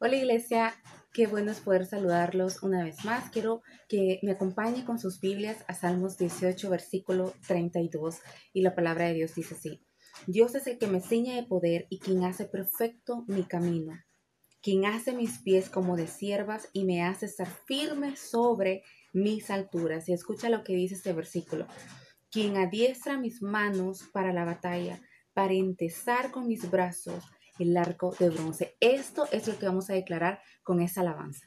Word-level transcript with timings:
Hola 0.00 0.16
iglesia, 0.16 0.74
qué 1.12 1.28
bueno 1.28 1.52
es 1.52 1.60
poder 1.60 1.86
saludarlos 1.86 2.64
una 2.64 2.82
vez 2.82 3.04
más. 3.04 3.30
Quiero 3.30 3.62
que 3.88 4.18
me 4.22 4.32
acompañe 4.32 4.84
con 4.84 4.98
sus 4.98 5.20
Biblias 5.20 5.64
a 5.68 5.72
Salmos 5.72 6.18
18, 6.18 6.68
versículo 6.68 7.32
32. 7.46 8.18
Y 8.52 8.62
la 8.62 8.74
palabra 8.74 9.06
de 9.06 9.14
Dios 9.14 9.36
dice 9.36 9.54
así. 9.54 9.80
Dios 10.26 10.56
es 10.56 10.66
el 10.66 10.78
que 10.78 10.88
me 10.88 11.00
ciñe 11.00 11.36
de 11.36 11.44
poder 11.44 11.86
y 11.90 12.00
quien 12.00 12.24
hace 12.24 12.44
perfecto 12.44 13.24
mi 13.28 13.44
camino, 13.44 13.94
quien 14.60 14.84
hace 14.84 15.12
mis 15.12 15.38
pies 15.38 15.70
como 15.70 15.96
de 15.96 16.08
siervas 16.08 16.68
y 16.72 16.84
me 16.84 17.04
hace 17.04 17.26
estar 17.26 17.48
firme 17.48 18.16
sobre 18.16 18.82
mis 19.12 19.48
alturas. 19.48 20.08
Y 20.08 20.12
escucha 20.12 20.50
lo 20.50 20.64
que 20.64 20.74
dice 20.74 20.96
este 20.96 21.12
versículo. 21.12 21.68
Quien 22.32 22.56
adiestra 22.56 23.16
mis 23.16 23.42
manos 23.42 24.02
para 24.12 24.32
la 24.32 24.44
batalla, 24.44 25.00
para 25.34 25.54
entesar 25.54 26.32
con 26.32 26.48
mis 26.48 26.68
brazos 26.68 27.22
el 27.58 27.76
arco 27.76 28.14
de 28.18 28.30
bronce. 28.30 28.76
Esto 28.80 29.28
es 29.30 29.46
lo 29.46 29.58
que 29.58 29.66
vamos 29.66 29.90
a 29.90 29.94
declarar 29.94 30.42
con 30.62 30.80
esa 30.80 31.00
alabanza. 31.02 31.46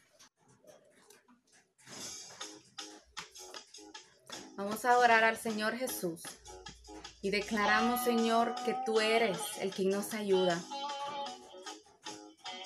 Vamos 4.55 4.85
a 4.85 4.91
adorar 4.91 5.23
al 5.23 5.37
Señor 5.37 5.75
Jesús 5.77 6.23
y 7.21 7.29
declaramos, 7.29 8.03
Señor, 8.03 8.55
que 8.65 8.75
tú 8.85 8.99
eres 8.99 9.37
el 9.59 9.71
quien 9.71 9.89
nos 9.89 10.13
ayuda. 10.13 10.59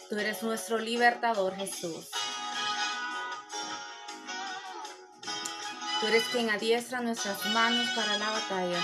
Tú 0.10 0.18
eres 0.18 0.44
nuestro 0.44 0.78
libertador, 0.78 1.56
Jesús. 1.56 2.10
Tú 6.00 6.08
eres 6.08 6.24
quien 6.32 6.50
adiestra 6.50 7.02
nuestras 7.02 7.46
manos 7.54 7.88
para 7.96 8.18
la 8.18 8.30
batalla. 8.30 8.82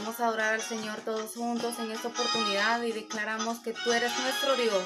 Vamos 0.00 0.18
a 0.18 0.28
adorar 0.28 0.54
al 0.54 0.62
Señor 0.62 0.98
todos 1.02 1.34
juntos 1.34 1.78
en 1.78 1.90
esta 1.90 2.08
oportunidad 2.08 2.82
y 2.82 2.90
declaramos 2.90 3.58
que 3.58 3.74
tú 3.74 3.92
eres 3.92 4.10
nuestro 4.18 4.56
Dios, 4.56 4.82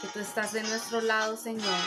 que 0.00 0.08
tú 0.08 0.20
estás 0.20 0.54
de 0.54 0.62
nuestro 0.62 1.02
lado, 1.02 1.36
Señor. 1.36 1.78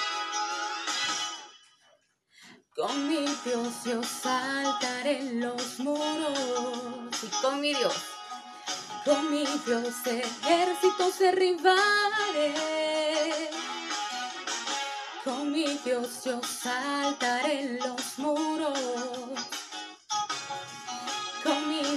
Con 2.75 3.09
mi 3.09 3.25
Dios 3.43 3.83
yo 3.83 4.03
saltaré 4.03 5.23
los 5.33 5.79
muros 5.79 6.37
y 7.23 7.41
con 7.41 7.61
mi 7.61 7.73
Dios, 7.73 7.95
con 9.03 9.31
mi 9.31 9.43
Dios 9.65 9.95
ejércitos 10.05 11.17
derribaré. 11.17 12.53
Con 15.23 15.51
mi 15.51 15.65
Dios 15.83 16.23
yo 16.25 16.39
saltaré 16.43 17.79
los 17.79 18.19
muros 18.19 19.56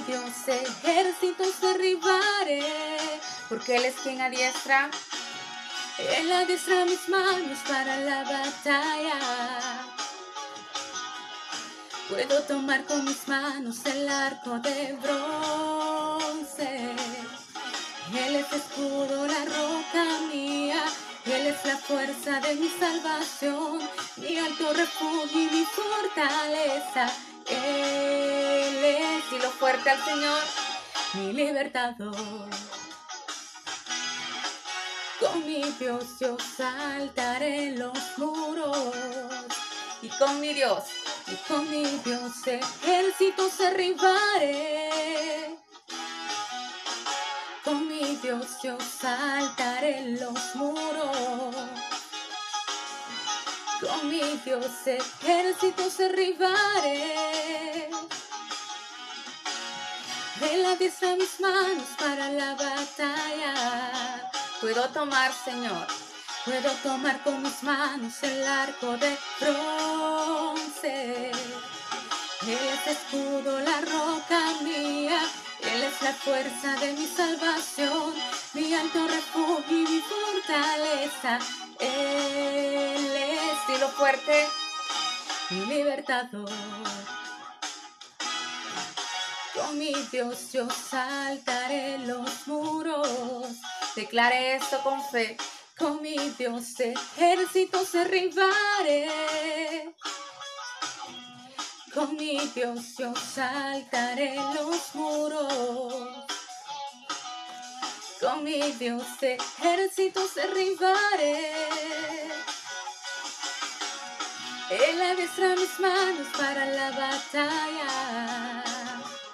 Dios 0.06 0.48
ejércitos 0.48 1.60
derribaré, 1.60 2.64
porque 3.48 3.76
Él 3.76 3.84
es 3.84 3.94
quien 3.96 4.20
adiestra. 4.20 4.90
Él 5.98 6.32
adiestra 6.32 6.84
mis 6.84 7.08
manos 7.08 7.58
para 7.68 8.00
la 8.00 8.24
batalla. 8.24 9.18
Puedo 12.08 12.42
tomar 12.42 12.84
con 12.84 13.04
mis 13.04 13.28
manos 13.28 13.84
el 13.86 14.08
arco 14.08 14.58
de 14.58 14.98
bronce. 15.02 16.94
Él 18.26 18.36
es 18.36 18.52
escudo, 18.52 19.26
la 19.26 19.44
roca 19.44 20.04
mía. 20.32 20.82
Él 21.26 21.46
es 21.46 21.64
la 21.64 21.76
fuerza 21.76 22.40
de 22.40 22.54
mi 22.56 22.68
salvación, 22.68 23.78
mi 24.16 24.38
alto 24.38 24.72
refugio 24.72 25.40
y 25.40 25.50
mi 25.50 25.64
fortaleza. 25.64 27.12
Él 29.30 29.30
es, 29.30 29.32
y 29.32 29.38
lo 29.38 29.50
fuerte 29.50 29.90
al 29.90 30.04
Señor, 30.04 30.40
mi 31.14 31.32
libertador. 31.32 32.50
Con 35.20 35.46
mi 35.46 35.62
Dios 35.78 36.04
yo 36.20 36.36
saltaré 36.56 37.72
los 37.72 37.98
muros. 38.16 38.94
Y 40.02 40.08
con 40.08 40.40
mi 40.40 40.54
Dios, 40.54 40.84
y 41.26 41.34
con 41.46 41.70
mi 41.70 41.84
Dios 41.84 42.32
ejércitos 42.46 43.58
derribaré. 43.58 45.58
Con 47.64 47.86
mi 47.86 48.16
Dios 48.16 48.46
yo 48.62 48.78
saltaré 48.80 50.16
los 50.18 50.54
muros. 50.54 51.54
Con 53.80 54.08
mi 54.08 54.40
Dios 54.44 54.86
ejércitos 54.86 55.98
derribaré. 55.98 57.90
Él 60.40 60.64
adiestra 60.64 61.16
mis 61.16 61.38
manos 61.38 61.88
para 61.98 62.30
la 62.30 62.54
batalla. 62.54 64.30
Puedo 64.60 64.88
tomar, 64.88 65.32
Señor. 65.44 65.86
Puedo 66.46 66.70
tomar 66.82 67.22
con 67.22 67.42
mis 67.42 67.62
manos 67.62 68.22
el 68.22 68.42
arco 68.46 68.96
de 68.96 69.16
bronce. 69.38 71.30
Él 71.30 72.58
es 72.74 72.86
escudo, 72.96 73.60
la 73.60 73.82
roca 73.82 74.40
mía. 74.62 75.20
Él 75.60 75.82
es 75.82 76.00
la 76.00 76.12
fuerza 76.14 76.74
de 76.76 76.94
mi 76.94 77.06
salvación, 77.06 78.14
mi 78.54 78.72
alto 78.72 79.06
refugio 79.06 79.76
y 79.76 79.86
mi 79.86 80.00
fortaleza. 80.00 81.38
Él 81.78 83.12
es, 83.14 83.80
lo 83.80 83.88
fuerte, 83.90 84.46
mi 85.50 85.66
libertador. 85.66 86.48
Con 89.54 89.78
mi 89.78 89.92
Dios 90.12 90.52
yo 90.52 90.68
saltaré 90.70 91.98
los 91.98 92.46
muros. 92.46 93.48
Declare 93.96 94.56
esto 94.56 94.80
con 94.82 95.02
fe. 95.10 95.36
Con 95.76 96.00
mi 96.02 96.16
Dios 96.38 96.78
ejércitos 96.78 97.92
derribaré. 97.92 99.10
Con 101.94 102.16
mi 102.16 102.38
Dios 102.54 102.96
yo 102.98 103.12
saltaré 103.16 104.36
los 104.36 104.94
muros. 104.94 106.26
Con 108.20 108.44
mi 108.44 108.60
Dios 108.72 109.06
ejércitos 109.20 110.34
derribaré. 110.34 111.52
Él 114.70 115.02
adiestra 115.02 115.56
mis 115.56 115.80
manos 115.80 116.28
para 116.38 116.66
la 116.66 116.90
batalla. 116.92 118.59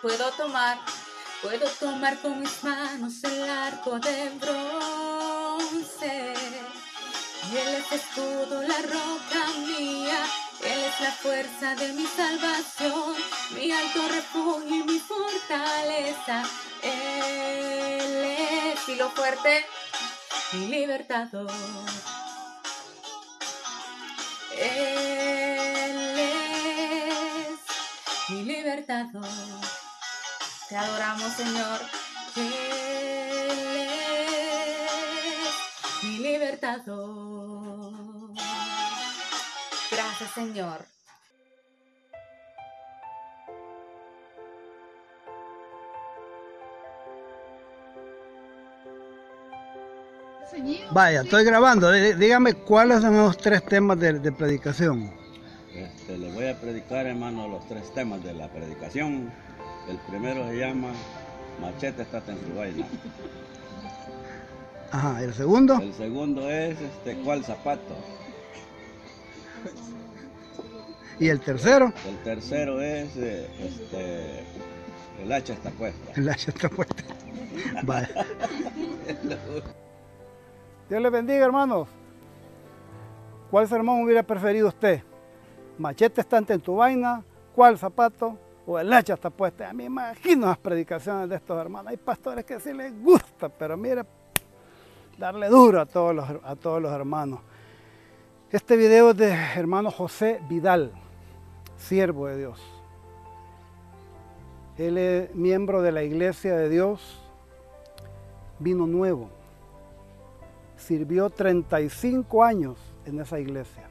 Puedo 0.07 0.31
tomar, 0.37 0.79
puedo 1.43 1.69
tomar 1.81 2.17
con 2.21 2.39
mis 2.39 2.63
manos 2.63 3.25
el 3.25 3.43
arco 3.43 3.99
de 3.99 4.31
bronce. 4.41 6.33
Él 7.51 7.75
es 7.75 7.91
escudo, 7.91 8.63
la 8.63 8.83
roca 8.83 9.49
mía. 9.67 10.25
Él 10.63 10.85
es 10.85 11.01
la 11.01 11.11
fuerza 11.11 11.75
de 11.75 11.93
mi 11.93 12.07
salvación, 12.07 13.17
mi 13.57 13.73
alto 13.73 14.07
refugio 14.07 14.77
y 14.77 14.85
mi 14.85 15.01
fortaleza. 15.01 16.45
Él 16.85 18.27
es, 18.39 18.89
y 18.89 18.95
lo 18.95 19.11
fuerte, 19.11 19.67
mi 20.53 20.69
libertador. 20.69 21.51
Él 24.57 26.19
es 26.21 27.59
mi 28.29 28.45
libertador. 28.45 29.66
Te 30.69 30.77
adoramos, 30.77 31.33
Señor. 31.33 31.81
Él 32.37 32.53
es 35.85 36.05
mi 36.05 36.19
libertador. 36.19 37.93
Gracias, 39.91 40.31
Señor. 40.35 40.85
Vaya, 50.91 51.21
estoy 51.23 51.45
grabando. 51.45 51.93
Dígame 51.93 52.55
cuáles 52.55 53.03
son 53.03 53.17
los 53.17 53.37
tres 53.37 53.65
temas 53.67 54.01
de, 54.01 54.33
predicación. 54.33 55.13
Este, 55.75 56.19
le 56.19 56.33
voy 56.33 56.49
a 56.49 56.59
predicar, 56.59 57.07
hermano, 57.07 57.47
los 57.47 57.67
tres 57.69 57.93
temas 57.95 58.25
de 58.25 58.33
la 58.35 58.49
predicación. 58.49 59.31
El 59.89 59.99
primero 60.09 60.47
se 60.49 60.59
llama 60.59 60.89
Machete 61.61 62.03
está 62.03 62.19
en 62.27 62.41
su 62.41 62.55
vaina. 62.57 62.87
Ajá, 64.91 65.23
¿el 65.23 65.35
segundo? 65.35 65.75
El 65.81 65.95
segundo 65.95 66.51
es 66.51 66.81
este, 66.81 67.17
¿cuál 67.23 67.45
zapato? 67.45 67.95
¿Y 71.19 71.29
el 71.29 71.41
tercero? 71.41 71.93
El 72.07 72.17
tercero 72.19 72.81
es 72.81 73.17
eh, 73.17 73.49
este, 73.61 74.45
el 75.23 75.33
hacha 75.33 75.55
está 75.55 75.71
puesta. 75.71 76.13
El 76.15 76.29
hacha 76.29 76.51
está 76.51 76.69
puesta. 76.69 77.03
Vale. 77.83 78.09
Dios 80.89 81.03
les 81.03 81.13
bendiga, 81.13 81.45
hermanos. 81.47 81.89
¿Cuál 83.51 83.69
sermón 83.69 84.03
hubiera 84.03 84.23
preferido 84.23 84.69
usted? 84.69 85.03
¿Machete 85.79 86.21
estante 86.21 86.53
en 86.53 86.61
tu 86.61 86.77
vaina? 86.77 87.23
¿Cuál 87.55 87.79
zapato? 87.79 88.39
O 88.67 88.79
el 88.79 88.93
hacha 88.93 89.15
está 89.15 89.31
puesta. 89.31 89.73
Me 89.73 89.85
imagino 89.85 90.47
las 90.47 90.59
predicaciones 90.59 91.29
de 91.29 91.37
estos 91.37 91.59
hermanos. 91.59 91.91
Hay 91.91 91.97
pastores 91.97 92.45
que 92.45 92.59
sí 92.59 92.73
les 92.73 93.01
gusta, 93.01 93.49
pero 93.49 93.77
mire, 93.77 94.03
darle 95.17 95.49
duro 95.49 95.81
a 95.81 95.87
todos 95.87 96.15
los, 96.15 96.29
a 96.43 96.57
todos 96.57 96.83
los 96.83 96.93
hermanos. 96.93 97.41
Este 98.51 98.77
video 98.77 99.11
es 99.11 99.17
de 99.17 99.31
hermano 99.31 99.91
José 99.91 100.41
Vidal, 100.49 100.93
siervo 101.77 102.27
de 102.27 102.39
Dios. 102.39 102.61
Él 104.77 104.99
es 104.99 105.35
miembro 105.35 105.81
de 105.81 105.93
la 105.93 106.03
Iglesia 106.03 106.55
de 106.57 106.69
Dios, 106.69 107.23
vino 108.59 108.87
nuevo. 108.87 109.31
Sirvió 110.77 111.31
35 111.31 112.45
años 112.45 112.79
en 113.07 113.19
esa 113.21 113.41
iglesia. 113.41 113.89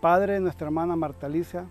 Padre 0.00 0.34
de 0.34 0.40
nuestra 0.40 0.66
hermana 0.66 0.96
Marta 0.96 1.26
Alicia 1.26 1.66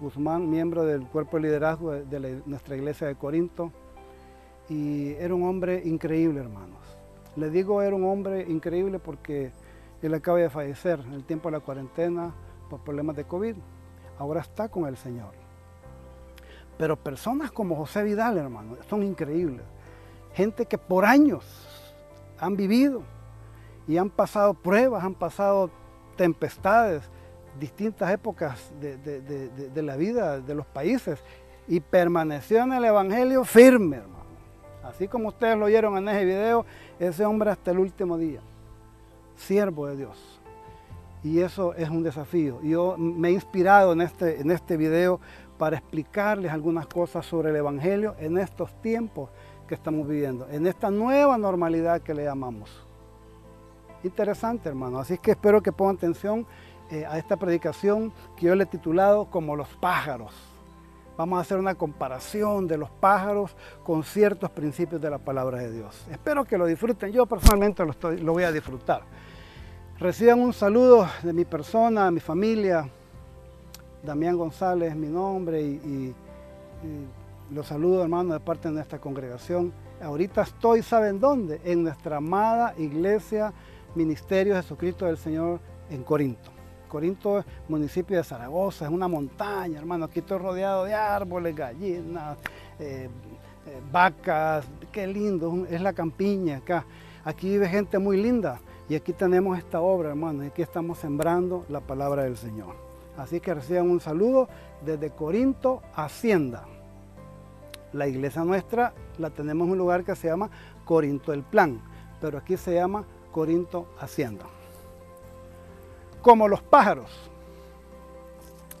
Guzmán, 0.00 0.50
miembro 0.50 0.84
del 0.84 1.06
cuerpo 1.06 1.36
de 1.36 1.44
liderazgo 1.44 1.92
de, 1.92 2.42
nuestra 2.46 2.76
iglesia 2.76 3.06
de 3.06 3.14
Corinto. 3.14 3.72
Y 4.68 5.12
era 5.12 5.34
un 5.34 5.44
hombre 5.44 5.82
increíble, 5.84 6.40
hermanos. 6.40 6.78
Le 7.36 7.50
digo 7.50 7.82
era 7.82 7.94
un 7.94 8.04
hombre 8.04 8.42
increíble 8.48 8.98
porque 8.98 9.52
él 10.02 10.14
acaba 10.14 10.38
de 10.38 10.50
fallecer 10.50 11.00
en 11.06 11.12
el 11.12 11.24
tiempo 11.24 11.48
de 11.48 11.58
la 11.58 11.60
cuarentena 11.60 12.32
por 12.68 12.80
problemas 12.80 13.16
de 13.16 13.24
COVID. 13.24 13.56
Ahora 14.18 14.40
está 14.40 14.68
con 14.68 14.86
el 14.86 14.96
Señor. 14.96 15.32
Pero 16.78 16.96
personas 16.96 17.50
como 17.50 17.76
José 17.76 18.02
Vidal, 18.02 18.36
hermano, 18.36 18.76
son 18.88 19.02
increíbles. 19.02 19.64
Gente 20.34 20.66
que 20.66 20.76
por 20.76 21.04
años 21.04 21.44
han 22.38 22.56
vivido 22.56 23.02
y 23.88 23.96
han 23.96 24.10
pasado 24.10 24.52
pruebas, 24.52 25.04
han 25.04 25.14
pasado 25.14 25.70
tempestades, 26.16 27.08
distintas 27.58 28.10
épocas 28.12 28.72
de, 28.80 29.82
la 29.82 29.96
vida 29.96 30.40
de 30.40 30.54
los 30.54 30.66
países 30.66 31.22
y 31.68 31.80
permaneció 31.80 32.62
en 32.62 32.72
el 32.72 32.84
Evangelio 32.84 33.44
firme, 33.44 33.96
hermano. 33.96 34.26
Así 34.84 35.08
como 35.08 35.28
ustedes 35.28 35.56
lo 35.56 35.64
oyeron 35.64 35.96
en 35.98 36.08
ese 36.08 36.24
video, 36.24 36.64
ese 36.98 37.24
hombre 37.24 37.50
hasta 37.50 37.72
el 37.72 37.78
último 37.78 38.16
día, 38.16 38.40
siervo 39.34 39.86
de 39.88 39.96
Dios. 39.96 40.40
Y 41.24 41.40
eso 41.40 41.74
es 41.74 41.90
un 41.90 42.04
desafío. 42.04 42.62
Yo 42.62 42.96
me 42.96 43.28
he 43.28 43.32
inspirado 43.32 43.92
en 43.92 44.00
este, 44.00 44.40
en 44.40 44.50
este 44.52 44.76
video 44.76 45.20
para 45.58 45.78
explicarles 45.78 46.52
algunas 46.52 46.86
cosas 46.86 47.26
sobre 47.26 47.50
el 47.50 47.56
Evangelio 47.56 48.14
en 48.18 48.38
estos 48.38 48.70
tiempos 48.80 49.30
que 49.66 49.74
estamos 49.74 50.06
viviendo, 50.06 50.46
en 50.50 50.66
esta 50.66 50.90
nueva 50.90 51.36
normalidad 51.36 52.00
que 52.00 52.14
le 52.14 52.24
llamamos. 52.24 52.86
Interesante, 54.04 54.68
hermano. 54.68 55.00
Así 55.00 55.18
que 55.18 55.32
espero 55.32 55.62
que 55.62 55.72
pongan 55.72 55.96
atención 55.96 56.46
eh, 56.90 57.04
a 57.06 57.18
esta 57.18 57.36
predicación 57.36 58.12
que 58.36 58.46
yo 58.46 58.54
le 58.54 58.64
he 58.64 58.66
titulado 58.66 59.26
como 59.26 59.56
los 59.56 59.68
pájaros. 59.76 60.32
Vamos 61.16 61.38
a 61.38 61.40
hacer 61.40 61.58
una 61.58 61.74
comparación 61.74 62.66
de 62.66 62.76
los 62.76 62.90
pájaros 62.90 63.56
con 63.84 64.04
ciertos 64.04 64.50
principios 64.50 65.00
de 65.00 65.08
la 65.08 65.18
palabra 65.18 65.58
de 65.58 65.72
Dios. 65.72 66.06
Espero 66.10 66.44
que 66.44 66.58
lo 66.58 66.66
disfruten. 66.66 67.10
Yo 67.10 67.24
personalmente 67.24 67.84
lo, 67.84 67.94
lo 68.12 68.32
voy 68.32 68.44
a 68.44 68.52
disfrutar. 68.52 69.02
Reciban 69.98 70.40
un 70.40 70.52
saludo 70.52 71.08
de 71.22 71.32
mi 71.32 71.46
persona, 71.46 72.10
mi 72.10 72.20
familia, 72.20 72.86
Damián 74.06 74.36
González 74.36 74.90
es 74.90 74.96
mi 74.96 75.08
nombre 75.08 75.60
y, 75.60 76.14
los 77.50 77.66
saludo 77.66 78.02
hermano 78.02 78.34
de 78.34 78.40
parte 78.40 78.68
de 78.68 78.74
nuestra 78.74 79.00
congregación. 79.00 79.72
Ahorita 80.02 80.42
estoy, 80.42 80.82
¿saben 80.82 81.18
dónde? 81.18 81.60
En 81.64 81.82
nuestra 81.82 82.16
amada 82.18 82.74
iglesia 82.76 83.52
Ministerio 83.94 84.54
Jesucristo 84.54 85.06
del 85.06 85.16
Señor 85.16 85.60
en 85.90 86.02
Corinto. 86.02 86.55
Corinto 86.86 87.38
es 87.40 87.44
municipio 87.68 88.16
de 88.16 88.24
Zaragoza, 88.24 88.86
es 88.86 88.90
una 88.90 89.08
montaña, 89.08 89.78
hermano. 89.78 90.06
Aquí 90.06 90.20
estoy 90.20 90.38
rodeado 90.38 90.84
de 90.84 90.94
árboles, 90.94 91.54
gallinas, 91.54 92.38
eh, 92.78 93.08
eh, 93.66 93.80
vacas. 93.92 94.66
Qué 94.90 95.06
lindo, 95.06 95.66
es 95.68 95.80
la 95.80 95.92
campiña 95.92 96.58
acá. 96.58 96.84
Aquí 97.24 97.48
vive 97.50 97.68
gente 97.68 97.98
muy 97.98 98.22
linda 98.22 98.60
y 98.88 98.94
aquí 98.94 99.12
tenemos 99.12 99.58
esta 99.58 99.80
obra, 99.80 100.10
hermano. 100.10 100.44
Y 100.44 100.48
aquí 100.48 100.62
estamos 100.62 100.98
sembrando 100.98 101.64
la 101.68 101.80
palabra 101.80 102.22
del 102.22 102.36
Señor. 102.36 102.74
Así 103.16 103.40
que 103.40 103.54
reciban 103.54 103.90
un 103.90 104.00
saludo 104.00 104.48
desde 104.84 105.10
Corinto, 105.10 105.82
Hacienda. 105.94 106.64
La 107.92 108.06
iglesia 108.06 108.44
nuestra 108.44 108.92
la 109.18 109.30
tenemos 109.30 109.66
en 109.66 109.72
un 109.72 109.78
lugar 109.78 110.04
que 110.04 110.14
se 110.14 110.28
llama 110.28 110.50
Corinto 110.84 111.32
el 111.32 111.42
Plan, 111.42 111.80
pero 112.20 112.38
aquí 112.38 112.56
se 112.56 112.74
llama 112.74 113.04
Corinto 113.32 113.86
Hacienda. 113.98 114.44
Como 116.26 116.48
los 116.48 116.60
pájaros, 116.60 117.08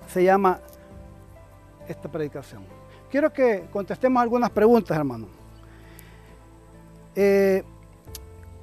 se 0.08 0.24
llama 0.24 0.58
esta 1.86 2.10
predicación. 2.10 2.64
Quiero 3.08 3.32
que 3.32 3.66
contestemos 3.72 4.20
algunas 4.20 4.50
preguntas, 4.50 4.98
hermano. 4.98 5.28
Eh, 7.14 7.62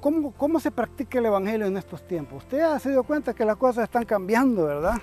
¿cómo, 0.02 0.32
¿Cómo 0.32 0.60
se 0.60 0.70
practica 0.70 1.18
el 1.18 1.24
Evangelio 1.24 1.66
en 1.66 1.78
estos 1.78 2.06
tiempos? 2.06 2.42
Usted 2.42 2.60
ha 2.60 2.78
se 2.78 2.90
dio 2.90 3.04
cuenta 3.04 3.32
que 3.32 3.46
las 3.46 3.56
cosas 3.56 3.84
están 3.84 4.04
cambiando, 4.04 4.66
¿verdad? 4.66 4.98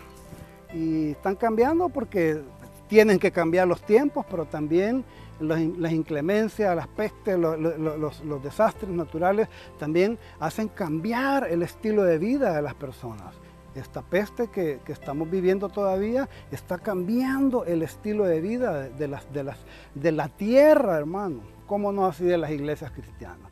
y 0.73 1.11
están 1.11 1.35
cambiando 1.35 1.89
porque 1.89 2.39
tienen 2.87 3.17
que 3.17 3.31
cambiar 3.31 3.67
los 3.67 3.81
tiempos, 3.81 4.25
pero 4.29 4.45
también 4.45 5.03
las 5.39 5.91
inclemencias, 5.91 6.75
las 6.75 6.87
pestes, 6.87 7.35
los, 7.39 8.43
desastres 8.43 8.91
naturales 8.91 9.47
también 9.79 10.19
hacen 10.39 10.67
cambiar 10.67 11.47
el 11.49 11.63
estilo 11.63 12.03
de 12.03 12.19
vida 12.19 12.53
de 12.53 12.61
las 12.61 12.75
personas. 12.75 13.40
Esta 13.75 14.01
peste 14.01 14.49
que, 14.49 14.81
estamos 14.87 15.29
viviendo 15.29 15.69
todavía 15.69 16.27
está 16.51 16.77
cambiando 16.77 17.63
el 17.65 17.83
estilo 17.83 18.25
de 18.25 18.41
vida 18.41 18.89
de, 18.89 20.11
la 20.11 20.27
tierra, 20.29 20.97
hermano. 20.97 21.41
¿Cómo 21.67 21.91
no 21.91 22.05
así 22.05 22.25
de 22.25 22.37
las 22.37 22.51
iglesias 22.51 22.91
cristianas? 22.91 23.49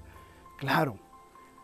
Claro, 0.57 0.97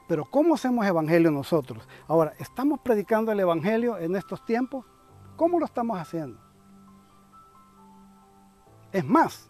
pero 0.08 0.24
¿cómo 0.26 0.56
hacemos 0.56 0.86
evangelio 0.86 1.32
nosotros? 1.32 1.88
Ahora, 2.08 2.34
¿estamos 2.40 2.80
predicando 2.80 3.32
el 3.32 3.40
evangelio 3.40 3.98
en 3.98 4.16
estos 4.16 4.46
tiempos? 4.46 4.86
¿Cómo 5.36 5.60
lo 5.60 5.66
estamos 5.66 6.00
haciendo? 6.00 6.40
Es 8.92 9.04
más, 9.04 9.50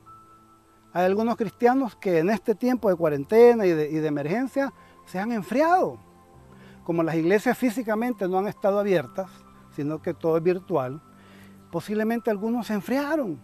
hay 0.93 1.05
algunos 1.05 1.35
cristianos 1.35 1.95
que 1.95 2.19
en 2.19 2.29
este 2.29 2.55
tiempo 2.55 2.89
de 2.89 2.95
cuarentena 2.95 3.65
y 3.65 3.71
de, 3.71 4.07
emergencia 4.07 4.73
se 5.05 5.19
han 5.19 5.31
enfriado. 5.31 5.99
Como 6.85 7.03
las 7.03 7.15
iglesias 7.15 7.57
físicamente 7.57 8.29
no 8.29 8.37
han 8.37 8.47
estado 8.47 8.79
abiertas, 8.79 9.29
sino 9.75 10.01
que 10.01 10.13
todo 10.13 10.37
es 10.37 10.43
virtual, 10.43 11.01
posiblemente 11.69 12.31
algunos 12.31 12.67
se 12.67 12.75
enfriaron. 12.75 13.37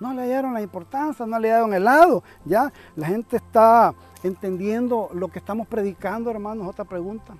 No 0.00 0.12
le 0.12 0.26
dieron 0.26 0.52
la 0.52 0.60
importancia, 0.60 1.24
no 1.24 1.38
le 1.38 1.48
dieron 1.48 1.72
el 1.72 1.84
lado. 1.84 2.22
Ya 2.44 2.70
la 2.94 3.06
gente 3.06 3.36
está 3.36 3.94
entendiendo 4.22 5.08
lo 5.14 5.28
que 5.28 5.38
estamos 5.38 5.66
predicando, 5.66 6.30
hermanos. 6.30 6.68
Otra 6.68 6.84
pregunta 6.84 7.34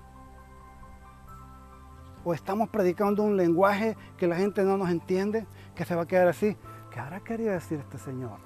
o 2.28 2.34
estamos 2.34 2.68
predicando 2.68 3.22
un 3.22 3.38
lenguaje 3.38 3.96
que 4.18 4.26
la 4.26 4.36
gente 4.36 4.62
no 4.62 4.76
nos 4.76 4.90
entiende, 4.90 5.46
que 5.74 5.86
se 5.86 5.94
va 5.94 6.02
a 6.02 6.06
quedar 6.06 6.28
así. 6.28 6.56
¿Qué 6.92 7.00
habrá 7.00 7.20
querido 7.20 7.52
decir 7.52 7.78
este 7.78 7.96
Señor? 7.96 8.38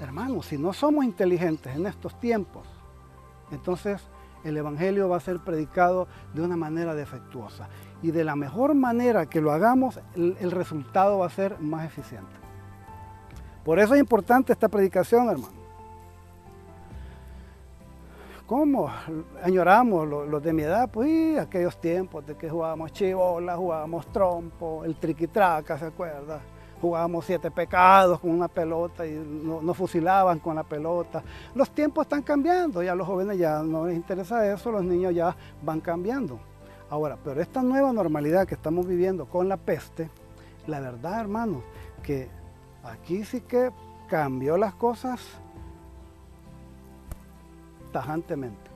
Hermanos, 0.00 0.46
si 0.46 0.58
no 0.58 0.72
somos 0.72 1.04
inteligentes 1.04 1.74
en 1.74 1.86
estos 1.86 2.18
tiempos, 2.18 2.66
entonces 3.52 4.02
el 4.44 4.56
Evangelio 4.56 5.08
va 5.08 5.16
a 5.16 5.20
ser 5.20 5.40
predicado 5.40 6.06
de 6.34 6.42
una 6.42 6.56
manera 6.56 6.94
defectuosa. 6.94 7.68
Y 8.02 8.10
de 8.10 8.24
la 8.24 8.36
mejor 8.36 8.74
manera 8.74 9.26
que 9.26 9.40
lo 9.40 9.50
hagamos, 9.50 9.98
el, 10.14 10.50
resultado 10.50 11.18
va 11.18 11.26
a 11.26 11.30
ser 11.30 11.58
más 11.58 11.86
eficiente. 11.86 12.32
Por 13.64 13.78
eso 13.78 13.94
es 13.94 14.00
importante 14.00 14.52
esta 14.52 14.68
predicación, 14.68 15.30
hermano. 15.30 15.64
¿Cómo 18.46 18.90
añoramos 19.42 20.06
los, 20.06 20.42
de 20.42 20.52
mi 20.52 20.62
edad? 20.62 20.90
Pues 20.90 21.38
aquellos 21.38 21.80
tiempos 21.80 22.26
de 22.26 22.36
que 22.36 22.50
jugábamos 22.50 22.92
chivola, 22.92 23.56
jugábamos 23.56 24.06
trompo, 24.12 24.84
el 24.84 24.96
triquitraca, 24.96 25.78
¿se 25.78 25.86
acuerda? 25.86 26.40
Jugábamos 26.84 27.24
siete 27.24 27.50
pecados 27.50 28.20
con 28.20 28.28
una 28.28 28.46
pelota 28.46 29.06
y 29.06 29.12
nos 29.14 29.74
fusilaban 29.74 30.38
con 30.38 30.54
la 30.54 30.64
pelota. 30.64 31.22
Los 31.54 31.70
tiempos 31.70 32.04
están 32.04 32.20
cambiando, 32.20 32.82
ya 32.82 32.94
los 32.94 33.06
jóvenes 33.06 33.38
ya 33.38 33.62
no 33.62 33.86
les 33.86 33.96
interesa 33.96 34.46
eso, 34.52 34.70
los 34.70 34.84
niños 34.84 35.14
ya 35.14 35.34
van 35.62 35.80
cambiando. 35.80 36.38
Ahora, 36.90 37.16
pero 37.24 37.40
esta 37.40 37.62
nueva 37.62 37.90
normalidad 37.90 38.46
que 38.46 38.54
estamos 38.54 38.86
viviendo 38.86 39.24
con 39.24 39.48
la 39.48 39.56
peste, 39.56 40.10
la 40.66 40.78
verdad, 40.78 41.20
hermanos, 41.20 41.62
que 42.02 42.28
aquí 42.82 43.24
sí 43.24 43.40
que 43.40 43.70
cambió 44.06 44.58
las 44.58 44.74
cosas 44.74 45.22
tajantemente. 47.94 48.70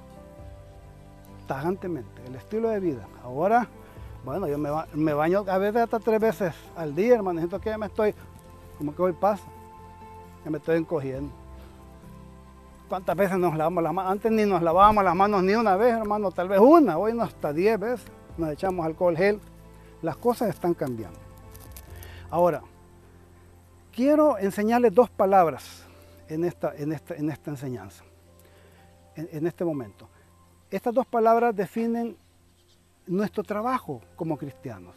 Tajantemente. 1.47 2.25
El 2.27 2.37
estilo 2.37 2.71
de 2.71 2.81
vida. 2.81 3.07
Ahora, 3.23 3.69
bueno, 4.29 4.47
yo 4.47 4.59
me, 4.59 5.15
baño 5.15 5.43
a 5.49 5.57
veces 5.57 5.81
hasta 5.81 5.99
tres 5.99 6.21
veces 6.21 6.55
al 6.77 6.95
día, 6.95 7.15
hermano. 7.15 7.41
Siento 7.41 7.59
que 7.59 7.71
ya 7.71 7.79
me 7.79 7.87
estoy, 7.87 8.15
como 8.77 8.95
que 8.95 9.01
hoy 9.01 9.15
pasa, 9.15 9.45
ya 10.45 10.51
me 10.51 10.59
estoy 10.59 10.77
encogiendo. 10.77 11.33
¿Cuántas 12.91 13.17
veces 13.17 13.39
nos 13.39 13.57
lavamos 13.57 13.83
las 13.83 13.95
manos? 13.95 14.13
Antes 14.13 14.31
ni 14.31 14.45
nos 14.45 14.61
lavábamos 14.61 15.03
las 15.03 15.15
manos 15.15 15.43
ni 15.43 15.55
una 15.55 15.77
vez, 15.77 15.95
hermano, 15.95 16.31
tal 16.31 16.47
vez 16.47 16.61
una. 16.61 16.99
Hoy 16.99 17.15
no 17.15 17.23
hasta 17.23 17.55
diez 17.55 17.81
veces 17.81 18.05
nos 18.37 18.51
echamos 18.51 18.85
alcohol 18.85 19.17
gel. 19.17 19.41
Las 20.03 20.19
cosas 20.19 20.51
están 20.51 20.75
cambiando. 20.75 21.19
Ahora, 22.29 22.61
quiero 23.95 24.37
enseñarles 24.37 24.95
dos 24.95 25.09
palabras 25.09 25.87
en 26.29 26.45
esta, 26.45 26.75
en 26.77 26.93
esta, 26.93 27.15
en 27.15 27.31
esta 27.31 27.51
enseñanza, 27.51 28.05
en, 29.17 29.27
en 29.33 29.47
este 29.47 29.65
momento. 29.65 30.07
Estas 30.71 30.93
dos 30.93 31.07
palabras 31.07 31.57
definen 31.57 32.15
nuestro 33.09 33.43
trabajo 33.43 34.03
como 34.17 34.37
cristianos. 34.37 34.97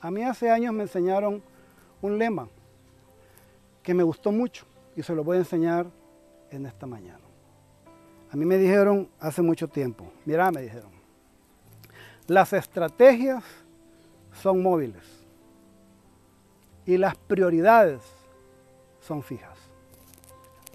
A 0.00 0.10
mí 0.10 0.22
hace 0.22 0.50
años 0.50 0.72
me 0.72 0.82
enseñaron 0.82 1.42
un 2.00 2.18
lema 2.18 2.48
que 3.82 3.94
me 3.94 4.02
gustó 4.02 4.32
mucho 4.32 4.66
y 4.96 5.02
se 5.02 5.14
lo 5.14 5.22
voy 5.22 5.36
a 5.36 5.40
enseñar 5.40 5.86
en 6.50 6.66
esta 6.66 6.86
mañana. 6.86 7.20
A 8.30 8.36
mí 8.36 8.44
me 8.44 8.58
dijeron 8.58 9.08
hace 9.20 9.42
mucho 9.42 9.68
tiempo, 9.68 10.10
mira, 10.24 10.50
me 10.50 10.62
dijeron, 10.62 10.90
las 12.26 12.52
estrategias 12.52 13.44
son 14.42 14.62
móviles 14.62 15.04
y 16.84 16.96
las 16.96 17.16
prioridades 17.16 18.00
son 19.00 19.22
fijas. 19.22 19.58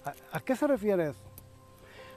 ¿A, 0.04 0.38
a 0.38 0.40
qué 0.40 0.56
se 0.56 0.66
refiere 0.66 1.10
eso? 1.10 1.32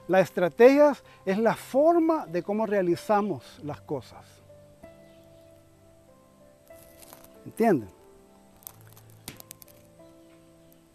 Las 0.08 0.22
estrategias 0.22 1.02
es 1.24 1.38
la 1.38 1.54
forma 1.54 2.26
de 2.26 2.42
cómo 2.42 2.64
realizamos 2.64 3.60
las 3.62 3.80
cosas. 3.80 4.35
¿Entienden? 7.46 7.88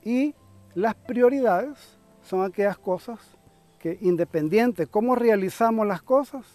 Y 0.04 0.36
las 0.76 0.96
prioridades 0.96 1.78
son 2.24 2.44
aquellas 2.44 2.78
cosas 2.78 3.20
que 3.80 3.98
independiente 4.02 4.84
de 4.84 4.88
cómo 4.88 5.16
realizamos 5.16 5.88
las 5.88 6.02
cosas, 6.02 6.46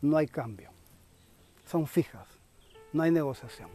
no 0.00 0.16
hay 0.16 0.26
cambio. 0.26 0.70
Son 1.66 1.86
fijas, 1.86 2.26
no 2.92 3.02
hay 3.02 3.10
negociación. 3.10 3.68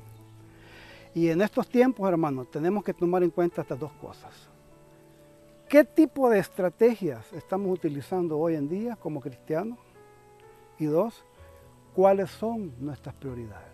Y 1.13 1.29
en 1.29 1.41
estos 1.41 1.67
tiempos, 1.67 2.10
hermanos, 2.10 2.50
tenemos 2.50 2.84
que 2.84 2.93
tomar 2.93 3.22
en 3.22 3.29
cuenta 3.29 3.62
estas 3.62 3.77
dos 3.77 3.91
cosas. 3.93 4.34
¿Qué 5.67 5.84
tipo 5.84 6.29
de 6.29 6.39
estrategias 6.39 7.31
estamos 7.34 7.72
utilizando 7.72 8.39
hoy 8.39 8.55
en 8.55 8.70
día 8.70 8.96
como 8.96 9.20
cristianos? 9.20 9.79
Y 10.79 10.86
dos, 10.86 11.24
¿cuáles 11.93 12.31
son 12.31 12.74
nuestras 12.79 13.13
prioridades? 13.15 13.70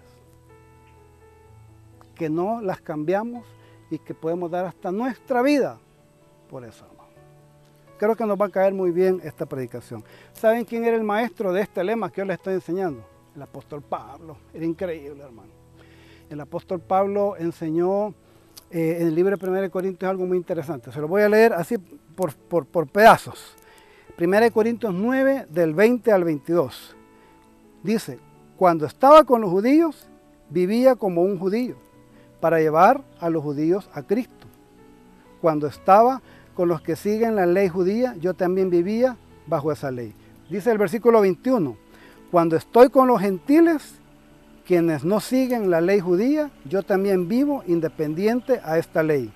Que 2.18 2.30
no 2.30 2.62
las 2.62 2.82
cambiamos 2.82 3.46
y 3.90 4.00
que 4.00 4.14
podemos 4.14 4.52
dar 4.52 4.66
hasta 4.66 4.92
nuestra 4.92 5.42
vida 5.42 5.80
por 6.50 6.64
eso. 6.66 6.86
Creo 7.98 8.16
que 8.16 8.26
nos 8.26 8.40
va 8.40 8.46
a 8.46 8.50
caer 8.50 8.74
muy 8.74 8.92
bien 8.92 9.20
esta 9.24 9.46
predicación. 9.46 10.04
¿Saben 10.34 10.66
quién 10.66 10.86
era 10.86 10.96
el 10.96 11.04
maestro 11.04 11.52
de 11.52 11.62
este 11.62 11.84
lema 11.84 12.12
que 12.12 12.22
yo 12.22 12.26
les 12.26 12.38
estoy 12.38 12.54
enseñando? 12.56 13.04
El 13.36 13.42
apóstol 13.42 13.82
Pablo. 13.82 14.38
Era 14.54 14.66
increíble, 14.66 15.24
hermano. 15.24 15.50
El 16.30 16.40
apóstol 16.40 16.80
Pablo 16.80 17.36
enseñó 17.38 18.10
eh, 18.70 18.98
en 19.00 19.08
el 19.08 19.16
libro 19.16 19.36
de 19.36 19.50
1 19.50 19.72
Corintios 19.72 20.10
algo 20.10 20.26
muy 20.26 20.38
interesante. 20.38 20.92
Se 20.92 21.00
lo 21.00 21.08
voy 21.08 21.24
a 21.24 21.30
leer 21.30 21.54
así 21.54 21.78
por, 21.78 22.36
por, 22.36 22.66
por 22.66 22.88
pedazos. 22.88 23.56
1 24.20 24.52
Corintios 24.52 24.94
9, 24.94 25.48
del 25.50 25.74
20 25.74 26.12
al 26.12 26.24
22. 26.24 26.96
Dice, 27.82 28.20
cuando 28.58 28.86
estaba 28.86 29.24
con 29.24 29.42
los 29.42 29.50
judíos, 29.50 30.08
vivía 30.50 30.96
como 30.96 31.22
un 31.22 31.40
judío, 31.40 31.78
para 32.40 32.60
llevar 32.60 33.04
a 33.20 33.30
los 33.30 33.44
judíos 33.44 33.90
a 33.94 34.04
Cristo. 34.04 34.48
Cuando 35.42 35.68
estaba 35.68 36.22
con 36.56 36.68
los 36.68 36.82
que 36.82 36.96
siguen 36.96 37.36
la 37.36 37.46
ley 37.46 37.70
judía, 37.70 38.16
yo 38.20 38.34
también 38.34 38.70
vivía 38.70 39.18
bajo 39.46 39.72
esa 39.72 39.92
ley. 39.92 40.14
Dice 40.50 40.72
el 40.72 40.78
versículo 40.78 41.22
21, 41.22 41.78
cuando 42.32 42.56
estoy 42.56 42.90
con 42.90 43.08
los 43.08 43.22
gentiles, 43.22 43.96
quienes 44.66 45.04
no 45.04 45.20
siguen 45.20 45.70
la 45.70 45.82
ley 45.82 46.00
judía, 46.00 46.52
yo 46.66 46.84
también 46.84 47.28
vivo 47.28 47.64
independiente 47.68 48.60
a 48.64 48.78
esta 48.78 49.04
ley. 49.04 49.32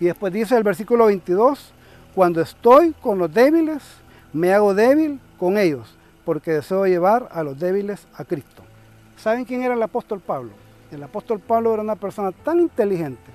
Y 0.00 0.06
después 0.06 0.32
dice 0.32 0.56
el 0.56 0.62
versículo 0.62 1.06
22, 1.06 1.72
cuando 2.14 2.40
estoy 2.40 2.92
con 2.92 3.18
los 3.18 3.32
débiles, 3.32 3.82
me 4.32 4.52
hago 4.52 4.74
débil 4.74 5.20
con 5.38 5.58
ellos, 5.58 5.96
porque 6.24 6.52
deseo 6.52 6.86
llevar 6.86 7.28
a 7.30 7.42
los 7.42 7.58
débiles 7.58 8.06
a 8.16 8.24
Cristo. 8.24 8.62
¿Saben 9.16 9.44
quién 9.44 9.62
era 9.62 9.74
el 9.74 9.82
apóstol 9.82 10.20
Pablo? 10.20 10.50
El 10.90 11.02
apóstol 11.02 11.40
Pablo 11.40 11.74
era 11.74 11.82
una 11.82 11.96
persona 11.96 12.32
tan 12.32 12.60
inteligente 12.60 13.30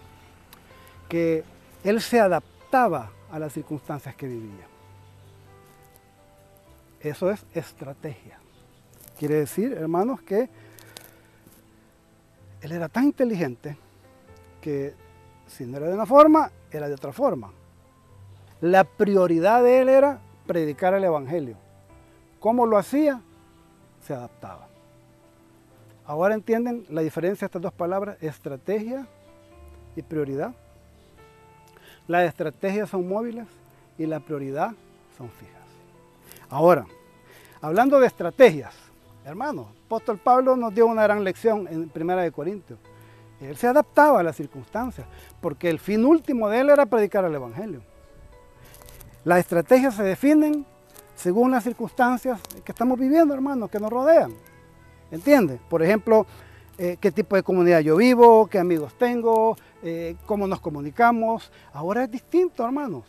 que 1.10 1.44
él 1.84 2.02
se 2.02 2.20
adaptaba 2.20 3.12
a 3.32 3.40
las 3.40 3.54
circunstancias 3.54 4.16
que 4.16 4.28
vivía. 4.28 4.68
Eso 7.02 7.30
es 7.30 7.44
estrategia. 7.54 8.40
Quiere 9.18 9.36
decir, 9.36 9.74
hermanos, 9.74 10.22
que 10.22 10.50
él 12.62 12.72
era 12.72 12.88
tan 12.90 13.06
inteligente 13.06 13.78
que 14.62 14.94
si 15.48 15.66
no 15.66 15.78
era 15.78 15.88
de 15.88 15.94
una 15.96 16.06
forma, 16.06 16.52
era 16.72 16.88
de 16.88 16.94
otra 16.94 17.12
forma. 17.12 17.52
La 18.62 18.84
prioridad 18.84 19.64
de 19.64 19.82
él 19.82 19.90
era 19.90 20.20
predicar 20.46 20.94
el 20.94 21.04
Evangelio. 21.04 21.58
¿Cómo 22.40 22.66
lo 22.66 22.78
hacía? 22.78 23.22
Se 24.02 24.14
adaptaba. 24.14 24.71
Ahora 26.06 26.34
entienden 26.36 26.86
la 26.90 27.02
diferencia 27.02 27.46
de 27.46 27.48
estas 27.48 27.62
dos 27.62 27.74
palabras, 27.74 28.18
estrategia 28.22 29.08
y 29.96 30.02
prioridad. 30.02 30.54
Las 32.08 32.28
estrategias 32.28 32.90
son 32.90 33.08
móviles 33.08 33.48
y 33.98 34.06
la 34.06 34.20
prioridad 34.20 34.72
son 35.18 35.30
fijas. 35.30 35.56
Ahora, 36.50 36.86
hablando 37.62 38.00
de 38.00 38.08
estrategias, 38.08 38.74
hermano, 39.24 39.68
apóstol 39.86 40.18
Pablo 40.18 40.56
nos 40.56 40.74
dio 40.74 40.88
una 40.88 41.04
gran 41.04 41.24
lección 41.24 41.68
en 41.70 41.90
Primera 41.90 42.22
de 42.22 42.32
Corintios. 42.32 42.80
Él 43.40 43.56
se 43.58 43.68
adaptaba 43.68 44.20
a 44.20 44.24
las 44.24 44.36
circunstancias, 44.36 45.08
porque 45.40 45.70
el 45.70 45.80
fin 45.80 46.06
último 46.06 46.50
de 46.50 46.60
él 46.60 46.70
era 46.70 46.86
predicar 46.86 47.26
el 47.26 47.34
Evangelio. 47.34 47.82
Las 49.24 49.40
estrategias 49.40 49.96
se 49.96 50.04
definen 50.04 50.66
según 51.16 51.52
las 51.52 51.64
circunstancias 51.64 52.40
que 52.64 52.72
estamos 52.72 53.00
viviendo, 53.00 53.34
hermanos, 53.34 53.70
que 53.70 53.80
nos 53.80 53.92
rodean. 53.92 54.34
¿Entiendes? 55.12 55.60
Por 55.70 55.84
ejemplo, 55.84 56.26
eh, 56.78 56.98
qué 57.00 57.12
tipo 57.12 57.36
de 57.36 57.44
comunidad 57.44 57.82
yo 57.82 57.98
vivo, 57.98 58.48
qué 58.48 58.58
amigos 58.58 58.94
tengo, 58.98 59.56
eh, 59.84 60.16
cómo 60.26 60.48
nos 60.48 60.62
comunicamos. 60.62 61.52
Ahora 61.74 62.06
es 62.06 62.12
distinto, 62.12 62.66
hermanos. 62.66 63.04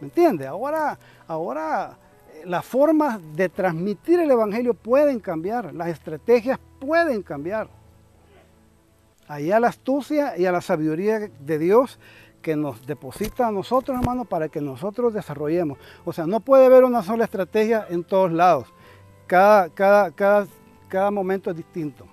¿Me 0.00 0.08
entiendes? 0.08 0.48
Ahora, 0.48 0.98
ahora 1.28 1.96
eh, 2.32 2.42
las 2.46 2.64
formas 2.64 3.20
de 3.36 3.48
transmitir 3.48 4.18
el 4.18 4.30
Evangelio 4.30 4.74
pueden 4.74 5.20
cambiar, 5.20 5.74
las 5.74 5.88
estrategias 5.88 6.58
pueden 6.80 7.22
cambiar. 7.22 7.68
Ahí 9.28 9.52
a 9.52 9.60
la 9.60 9.68
astucia 9.68 10.36
y 10.36 10.46
a 10.46 10.52
la 10.52 10.60
sabiduría 10.60 11.30
de 11.38 11.58
Dios 11.58 11.98
que 12.42 12.56
nos 12.56 12.86
deposita 12.86 13.48
a 13.48 13.52
nosotros, 13.52 13.98
hermanos, 13.98 14.26
para 14.26 14.48
que 14.48 14.60
nosotros 14.60 15.14
desarrollemos. 15.14 15.78
O 16.04 16.12
sea, 16.12 16.26
no 16.26 16.40
puede 16.40 16.66
haber 16.66 16.84
una 16.84 17.02
sola 17.02 17.24
estrategia 17.24 17.86
en 17.88 18.04
todos 18.04 18.32
lados. 18.32 18.66
Cada, 19.26 19.70
cada, 19.70 20.10
cada, 20.10 20.46
cada 20.94 21.10
momento 21.10 21.50
es 21.50 21.56
distinto. 21.56 22.06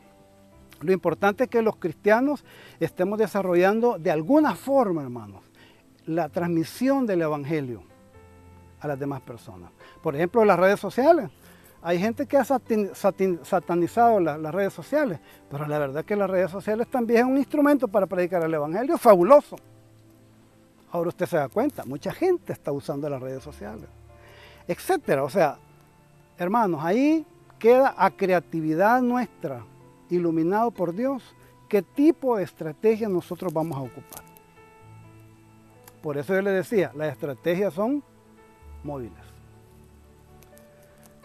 Lo 0.80 0.92
importante 0.92 1.44
es 1.44 1.50
que 1.52 1.62
los 1.62 1.76
cristianos 1.76 2.44
estemos 2.80 3.20
desarrollando 3.20 4.00
de 4.00 4.10
alguna 4.10 4.56
forma, 4.56 5.04
hermanos, 5.04 5.44
la 6.08 6.30
transmisión 6.30 7.06
del 7.06 7.22
Evangelio 7.22 7.84
a 8.80 8.88
las 8.88 8.98
demás 8.98 9.22
personas. 9.22 9.70
Por 10.02 10.16
ejemplo, 10.16 10.44
las 10.44 10.58
redes 10.58 10.80
sociales. 10.80 11.30
Hay 11.84 12.00
gente 12.00 12.26
que 12.26 12.38
ha 12.38 12.44
satanizado 12.44 14.20
las 14.20 14.52
redes 14.52 14.74
sociales, 14.74 15.20
pero 15.48 15.68
la 15.68 15.78
verdad 15.78 16.00
es 16.00 16.06
que 16.08 16.16
las 16.16 16.28
redes 16.28 16.50
sociales 16.50 16.88
también 16.88 17.20
es 17.20 17.26
un 17.26 17.38
instrumento 17.38 17.88
para 17.88 18.08
predicar 18.08 18.44
el 18.44 18.54
Evangelio 18.56 18.98
fabuloso. 18.98 19.58
Ahora 20.92 21.10
usted 21.10 21.28
se 21.28 21.38
da 21.38 21.50
cuenta, 21.50 21.86
mucha 21.86 22.12
gente 22.12 22.52
está 22.52 22.72
usando 22.72 23.08
las 23.08 23.22
redes 23.22 23.44
sociales, 23.44 23.88
etcétera. 24.68 25.24
O 25.24 25.30
sea, 25.30 25.60
hermanos, 26.40 26.84
ahí 26.84 27.28
queda 27.62 27.94
a 27.96 28.10
creatividad 28.10 29.04
nuestra 29.04 29.64
iluminado 30.10 30.72
por 30.72 30.94
Dios, 30.94 31.36
qué 31.70 31.84
tipo 31.84 32.36
de 32.36 32.44
estrategia 32.44 33.08
nosotros 33.08 33.54
vamos 33.54 33.78
a 33.78 33.82
ocupar. 33.82 34.24
Por 36.02 36.18
eso 36.18 36.34
yo 36.34 36.42
le 36.42 36.50
decía, 36.50 36.92
las 36.96 37.14
estrategias 37.14 37.76
son 37.76 38.04
móviles. 38.84 39.14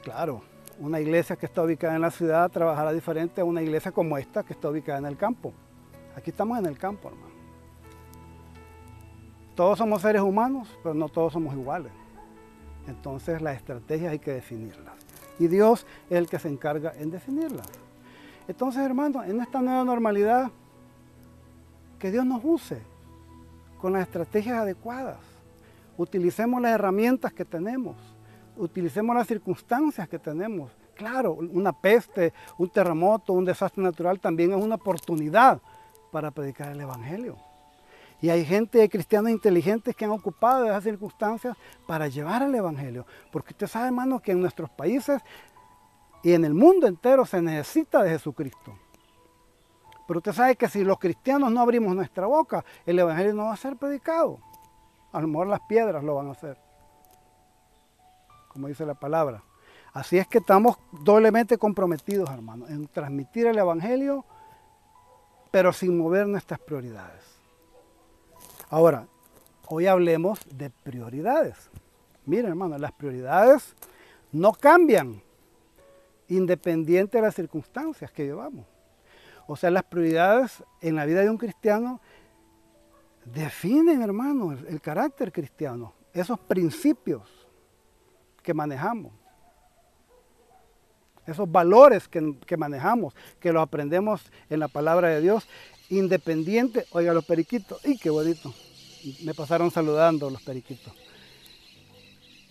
Claro, 0.05 0.43
una 0.79 1.01
iglesia 1.01 1.37
que 1.37 1.47
está 1.47 1.63
ubicada 1.63 1.97
en 1.97 2.03
la 2.03 2.11
ciudad 2.11 2.51
trabajará 2.51 2.93
diferente 2.93 3.41
a 3.41 3.45
una 3.47 3.63
iglesia 3.63 3.91
como 3.91 4.19
esta 4.19 4.43
que 4.43 4.53
está 4.53 4.69
ubicada 4.69 4.99
en 4.99 5.07
el 5.07 5.17
campo. 5.17 5.55
Aquí 6.15 6.31
estamos 6.31 6.59
en 6.59 6.67
el 6.67 6.77
campo, 6.77 7.09
hermano. 7.09 7.35
Todos 9.55 9.79
somos 9.79 10.03
seres 10.03 10.21
humanos, 10.21 10.69
pero 10.83 10.95
no 10.95 11.09
todos 11.09 11.33
somos 11.33 11.55
iguales. 11.55 11.93
Entonces 12.87 13.41
las 13.41 13.57
estrategias 13.57 14.13
hay 14.13 14.19
que 14.19 14.33
definirlas. 14.33 15.06
Y 15.39 15.49
Dios 15.49 15.87
es 16.09 16.17
el 16.17 16.29
que 16.29 16.39
se 16.39 16.49
encarga 16.49 16.93
en 16.97 17.11
definirlas. 17.11 17.67
Entonces, 18.49 18.83
hermanos, 18.83 19.27
en 19.27 19.41
esta 19.41 19.61
nueva 19.61 19.85
normalidad, 19.85 20.51
que 21.99 22.11
Dios 22.11 22.25
nos 22.25 22.43
use 22.45 22.81
con 23.81 23.93
las 23.93 24.03
estrategias 24.03 24.59
adecuadas. 24.59 25.19
Utilicemos 25.97 26.61
las 26.61 26.73
herramientas 26.73 27.33
que 27.33 27.45
tenemos. 27.45 27.97
Utilicemos 28.57 29.15
las 29.15 29.27
circunstancias 29.27 30.09
que 30.09 30.19
tenemos. 30.19 30.71
Claro, 30.95 31.35
una 31.35 31.73
peste, 31.73 32.33
un 32.59 32.69
terremoto, 32.71 33.33
un 33.33 33.45
desastre 33.45 33.83
natural 33.83 34.19
también 34.19 34.53
es 34.53 34.63
una 34.63 34.77
oportunidad 34.77 35.61
para 36.11 36.31
predicar 36.31 36.73
el 36.73 36.81
Evangelio. 36.81 37.37
Y 38.21 38.31
hay 38.31 38.45
gente, 38.45 38.89
cristianos 38.89 39.31
inteligentes 39.31 39.95
que 39.95 40.05
han 40.05 40.11
ocupado 40.11 40.65
esas 40.65 40.85
circunstancias 40.85 41.57
para 41.87 42.09
llevar 42.09 42.43
el 42.43 42.55
Evangelio. 42.55 43.07
Porque 43.31 43.53
usted 43.53 43.67
sabe, 43.67 43.87
hermano, 43.87 44.21
que 44.21 44.33
en 44.33 44.41
nuestros 44.41 44.71
países 44.71 45.23
y 46.23 46.33
en 46.33 46.45
el 46.45 46.55
mundo 46.55 46.87
entero 46.87 47.27
se 47.27 47.43
necesita 47.43 48.03
de 48.03 48.11
Jesucristo. 48.11 48.77
Pero 50.07 50.19
usted 50.19 50.33
sabe 50.33 50.57
que 50.57 50.69
si 50.69 50.83
los 50.83 50.99
cristianos 50.99 51.53
no 51.53 51.61
abrimos 51.61 51.95
nuestra 51.95 52.27
boca, 52.27 52.65
el 52.87 52.99
Evangelio 52.99 53.35
no 53.35 53.45
va 53.45 53.53
a 53.53 53.57
ser 53.57 53.77
predicado. 53.77 54.39
A 55.13 55.21
lo 55.21 55.29
mejor 55.29 55.49
las 55.49 55.61
piedras 55.69 56.03
lo 56.03 56.15
van 56.15 56.29
a 56.29 56.33
hacer. 56.33 56.57
Como 58.49 58.69
dice 58.69 58.87
la 58.87 58.95
palabra. 58.95 59.43
Así 59.93 60.19
es 60.19 60.27
que 60.27 60.39
estamos 60.39 60.79
doblemente 60.93 61.59
comprometidos, 61.59 62.31
hermano, 62.31 62.67
en 62.69 62.87
transmitir 62.87 63.47
el 63.47 63.59
Evangelio, 63.59 64.25
pero 65.51 65.73
sin 65.73 65.97
mover 65.97 66.27
nuestras 66.27 66.61
prioridades. 66.61 67.36
Ahora, 68.69 69.07
hoy 69.69 69.87
hablemos 69.87 70.41
de 70.51 70.71
prioridades. 70.71 71.71
Miren, 72.25 72.47
hermano, 72.47 72.77
las 72.79 72.93
prioridades 72.93 73.75
no 74.33 74.53
cambian 74.53 75.23
independiente 76.29 77.19
de 77.19 77.23
las 77.23 77.35
circunstancias 77.35 78.11
que 78.11 78.25
llevamos. 78.25 78.67
O 79.47 79.57
sea, 79.57 79.71
las 79.71 79.85
prioridades 79.85 80.65
en 80.81 80.97
la 80.97 81.05
vida 81.05 81.21
de 81.21 81.31
un 81.31 81.39
cristiano 81.39 82.01
definen, 83.25 84.03
hermano, 84.03 84.53
el, 84.53 84.81
carácter 84.81 85.31
cristiano, 85.31 85.93
esos 86.13 86.39
principios 86.41 87.47
que 88.43 88.53
manejamos, 88.53 89.13
esos 91.25 91.51
valores 91.51 92.09
que, 92.09 92.37
que, 92.45 92.57
manejamos, 92.57 93.15
que 93.39 93.53
los 93.53 93.63
aprendemos 93.63 94.31
en 94.51 94.61
la 94.61 94.69
palabra 94.69 95.09
de 95.09 95.21
Dios, 95.21 95.49
independiente, 95.91 96.87
oiga 96.91 97.13
los 97.13 97.25
periquitos, 97.25 97.85
¡y 97.85 97.99
qué 97.99 98.11
bonito! 98.11 98.53
Me 99.23 99.35
pasaron 99.35 99.71
saludando 99.71 100.31
los 100.31 100.43
periquitos. 100.43 100.93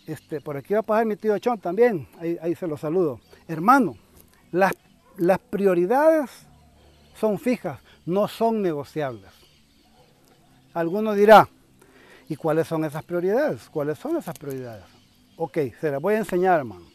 Este, 0.05 0.39
por 0.39 0.55
aquí 0.55 0.73
va 0.73 0.81
a 0.81 0.83
pasar 0.83 1.05
mi 1.05 1.15
tío 1.15 1.37
Chon 1.39 1.59
también, 1.59 2.07
ahí, 2.19 2.55
se 2.55 2.67
lo 2.67 2.77
saludo. 2.77 3.19
Hermano, 3.47 3.97
las, 4.51 4.73
las 5.17 5.39
prioridades 5.39 6.29
son 7.19 7.39
fijas, 7.39 7.79
no 8.05 8.27
son 8.27 8.61
negociables. 8.61 9.31
Alguno 10.73 11.13
dirá, 11.13 11.49
¿y 12.29 12.35
cuáles 12.35 12.67
son 12.67 12.85
esas 12.85 13.03
prioridades? 13.03 13.69
¿Cuáles 13.69 13.97
son 13.97 14.17
esas 14.17 14.37
prioridades? 14.37 14.83
Ok, 15.37 15.57
se 15.79 15.91
las 15.91 16.01
voy 16.01 16.15
a 16.15 16.19
enseñar, 16.19 16.59
hermano. 16.59 16.85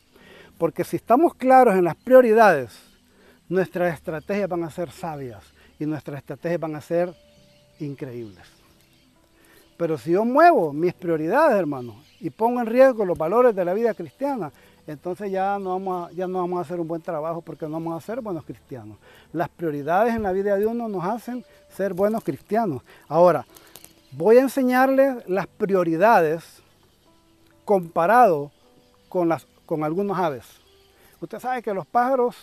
Porque 0.57 0.85
si 0.85 0.97
estamos 0.97 1.35
claros 1.35 1.75
en 1.75 1.85
las 1.85 1.97
prioridades, 1.97 2.79
nuestras 3.49 3.95
estrategias 3.95 4.49
van 4.49 4.63
a 4.63 4.71
ser 4.71 4.91
sabias 4.91 5.43
y 5.81 5.87
nuestras 5.87 6.19
estrategias 6.19 6.61
van 6.61 6.77
a 6.77 6.81
ser 6.81 7.13
increíbles. 7.81 8.47
Pero 9.77 9.97
si 9.97 10.13
yo 10.13 10.25
muevo 10.27 10.73
mis 10.75 10.93
prioridades, 10.93 11.59
hermano, 11.59 11.97
y 12.21 12.29
pongo 12.29 12.61
en 12.61 12.67
riesgo 12.67 13.05
los 13.05 13.17
valores 13.17 13.57
de 13.57 13.65
la 13.65 13.73
vida 13.73 13.95
cristiana, 13.95 14.53
entonces 14.87 15.31
ya 15.31 15.59
no, 15.59 15.71
vamos 15.71 16.11
a, 16.11 16.13
ya 16.13 16.27
no 16.27 16.41
vamos 16.41 16.59
a 16.59 16.63
hacer 16.63 16.79
un 16.79 16.87
buen 16.87 17.01
trabajo 17.01 17.41
porque 17.41 17.65
no 17.65 17.73
vamos 17.73 17.97
a 17.97 18.07
ser 18.07 18.21
buenos 18.21 18.45
cristianos. 18.45 18.99
Las 19.33 19.49
prioridades 19.49 20.15
en 20.15 20.23
la 20.23 20.33
vida 20.33 20.57
de 20.57 20.67
uno 20.67 20.87
nos 20.87 21.03
hacen 21.03 21.45
ser 21.75 21.95
buenos 21.95 22.23
cristianos. 22.23 22.83
Ahora, 23.09 23.47
voy 24.13 24.37
a 24.37 24.43
enseñarles 24.43 25.27
las 25.29 25.47
prioridades 25.47 26.63
comparado 27.65 28.51
con, 29.09 29.31
las, 29.31 29.47
con 29.65 29.83
algunos 29.83 30.19
aves. 30.19 30.45
Usted 31.23 31.39
sabe 31.39 31.63
que 31.63 31.73
los 31.73 31.87
pájaros 31.87 32.37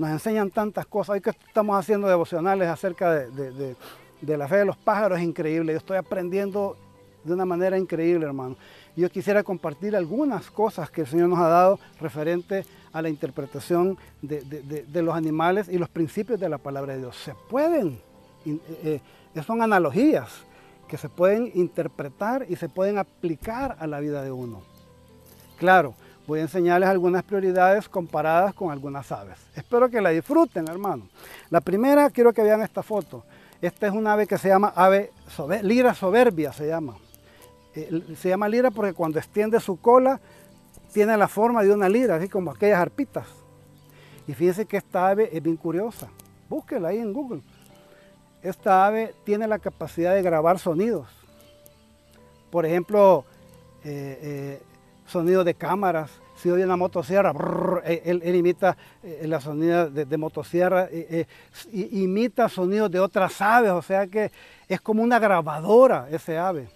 nos 0.00 0.08
enseñan 0.08 0.50
tantas 0.50 0.86
cosas. 0.86 1.10
Hoy 1.14 1.20
que 1.20 1.28
estamos 1.28 1.78
haciendo 1.78 2.08
devocionales 2.08 2.68
acerca 2.68 3.12
de, 3.12 3.76
la 4.22 4.48
fe 4.48 4.56
de 4.56 4.64
los 4.64 4.78
pájaros 4.78 5.18
es 5.18 5.24
increíble. 5.24 5.74
Yo 5.74 5.78
estoy 5.78 5.98
aprendiendo 5.98 6.74
de 7.22 7.34
una 7.34 7.44
manera 7.44 7.76
increíble, 7.76 8.24
hermano. 8.24 8.56
Yo 8.96 9.10
quisiera 9.10 9.42
compartir 9.42 9.94
algunas 9.94 10.50
cosas 10.50 10.90
que 10.90 11.02
el 11.02 11.06
Señor 11.06 11.28
nos 11.28 11.38
ha 11.38 11.48
dado 11.48 11.78
referente 12.00 12.64
a 12.94 13.02
la 13.02 13.10
interpretación 13.10 13.98
de, 14.22 15.02
los 15.02 15.14
animales 15.14 15.68
y 15.68 15.76
los 15.76 15.90
principios 15.90 16.40
de 16.40 16.48
la 16.48 16.56
palabra 16.56 16.94
de 16.94 17.00
Dios. 17.00 17.16
Se 17.16 17.34
pueden, 17.50 18.00
eh, 18.46 19.00
eh, 19.34 19.42
son 19.42 19.60
analogías 19.60 20.30
que 20.88 20.96
se 20.96 21.10
pueden 21.10 21.52
interpretar 21.54 22.46
y 22.48 22.56
se 22.56 22.70
pueden 22.70 22.96
aplicar 22.96 23.76
a 23.78 23.86
la 23.86 24.00
vida 24.00 24.22
de 24.22 24.32
uno. 24.32 24.62
Claro, 25.58 25.94
voy 26.30 26.38
a 26.38 26.42
enseñarles 26.42 26.88
algunas 26.88 27.24
prioridades 27.24 27.88
comparadas 27.88 28.54
con 28.54 28.70
algunas 28.70 29.10
aves. 29.10 29.36
Espero 29.56 29.90
que 29.90 30.00
la 30.00 30.10
disfruten, 30.10 30.68
hermano. 30.68 31.08
La 31.50 31.60
primera, 31.60 32.08
quiero 32.08 32.32
que 32.32 32.40
vean 32.40 32.62
esta 32.62 32.84
foto. 32.84 33.24
Esta 33.60 33.88
es 33.88 33.92
una 33.92 34.12
ave 34.12 34.28
que 34.28 34.38
se 34.38 34.46
llama 34.46 34.72
ave 34.76 35.10
lira 35.62 35.92
soberbia, 35.92 36.52
se 36.52 36.68
llama. 36.68 36.94
Eh, 37.74 38.14
se 38.16 38.28
llama 38.28 38.48
lira 38.48 38.70
porque 38.70 38.92
cuando 38.92 39.18
extiende 39.18 39.58
su 39.58 39.80
cola 39.80 40.20
tiene 40.92 41.16
la 41.16 41.26
forma 41.26 41.64
de 41.64 41.74
una 41.74 41.88
lira, 41.88 42.14
así 42.14 42.28
como 42.28 42.52
aquellas 42.52 42.78
arpitas. 42.78 43.26
Y 44.28 44.32
fíjense 44.32 44.66
que 44.66 44.76
esta 44.76 45.08
ave 45.08 45.36
es 45.36 45.42
bien 45.42 45.56
curiosa. 45.56 46.10
Búsquela 46.48 46.90
ahí 46.90 46.98
en 46.98 47.12
Google. 47.12 47.42
Esta 48.40 48.86
ave 48.86 49.16
tiene 49.24 49.48
la 49.48 49.58
capacidad 49.58 50.14
de 50.14 50.22
grabar 50.22 50.60
sonidos. 50.60 51.08
Por 52.52 52.66
ejemplo, 52.66 53.24
eh, 53.82 54.18
eh, 54.22 54.62
sonidos 55.10 55.44
de 55.44 55.54
cámaras. 55.54 56.10
Si 56.36 56.50
oye 56.50 56.64
una 56.64 56.76
motosierra, 56.76 57.34
él, 57.84 58.34
imita 58.34 58.76
la 59.22 59.40
sonido 59.40 59.90
de, 59.90 60.16
motosierra, 60.16 60.88
imita 61.70 62.48
sonidos 62.48 62.90
de 62.90 62.98
otras 62.98 63.40
aves, 63.42 63.72
o 63.72 63.82
sea 63.82 64.06
que 64.06 64.30
es 64.66 64.80
como 64.80 65.02
una 65.02 65.18
grabadora 65.18 66.08
ese 66.10 66.38
ave. 66.38 66.68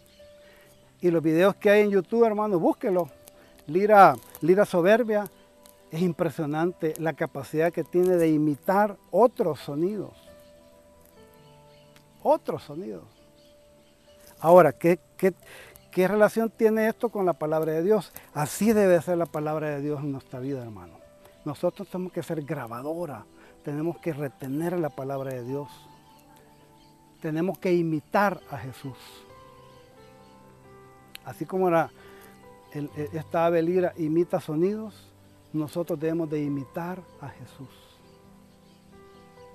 Y 1.01 1.11
los 1.11 1.23
videos 1.23 1.55
que 1.55 1.71
hay 1.71 1.83
en 1.83 1.91
YouTube, 1.91 2.25
hermano, 2.25 2.59
búsquelo. 2.59 3.09
Lira, 3.67 4.17
Lira 4.43 4.67
Soberbia, 4.67 5.25
es 5.91 6.03
impresionante 6.03 6.95
la 6.99 7.13
capacidad 7.13 7.73
que 7.73 7.85
tiene 7.85 8.17
de 8.17 8.29
imitar 8.29 8.97
otros 9.11 9.61
sonidos. 9.61 10.13
Otros 12.23 12.63
sonidos. 12.65 13.05
Ahora, 14.41 14.73
¿qué, 14.73 14.99
qué 15.17 15.33
relación 15.97 16.51
tiene 16.51 16.89
esto 16.89 17.09
con 17.09 17.25
la 17.25 17.35
palabra 17.35 17.73
de 17.73 17.83
Dios? 17.83 18.13
Así 18.33 18.73
debe 18.73 19.01
ser 19.01 19.19
la 19.19 19.27
palabra 19.27 19.71
de 19.71 19.81
Dios 19.81 20.01
en 20.01 20.13
nuestra 20.13 20.41
vida, 20.41 20.63
hermano. 20.63 20.95
Nosotros 21.45 21.89
tenemos 21.89 22.13
que 22.13 22.23
ser 22.23 22.43
grabadora, 22.43 23.25
tenemos 23.63 23.99
que 23.99 24.13
retener 24.13 24.79
la 24.79 24.89
palabra 24.89 25.33
de 25.33 25.45
Dios. 25.45 25.69
Tenemos 27.21 27.59
que 27.59 27.73
imitar 27.73 28.41
a 28.51 28.59
Jesús. 28.59 28.99
Así 31.25 31.47
como 31.47 31.71
la, 31.71 31.91
esta 33.13 33.47
ave 33.47 33.63
lira 33.63 33.93
imita 33.97 34.41
sonidos, 34.41 35.11
nosotros 35.53 35.99
debemos 35.99 36.29
de 36.29 36.43
imitar 36.43 37.01
a 37.21 37.29
Jesús. 37.29 37.69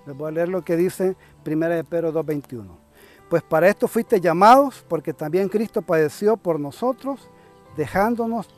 Les 0.05 0.15
voy 0.15 0.29
a 0.29 0.31
leer 0.31 0.49
lo 0.49 0.63
que 0.63 0.77
dice 0.77 1.15
1 1.45 1.69
de 1.69 1.83
Pedro 1.83 2.13
2.21. 2.13 2.88
Pues 3.29 3.43
para 3.43 3.69
esto 3.69 3.87
fuiste 3.87 4.19
llamados, 4.19 4.83
porque 4.87 5.13
también 5.13 5.49
Cristo 5.49 5.83
padeció 5.83 6.35
por 6.35 6.59
nosotros, 6.59 7.29
dejándonos, 7.77 8.49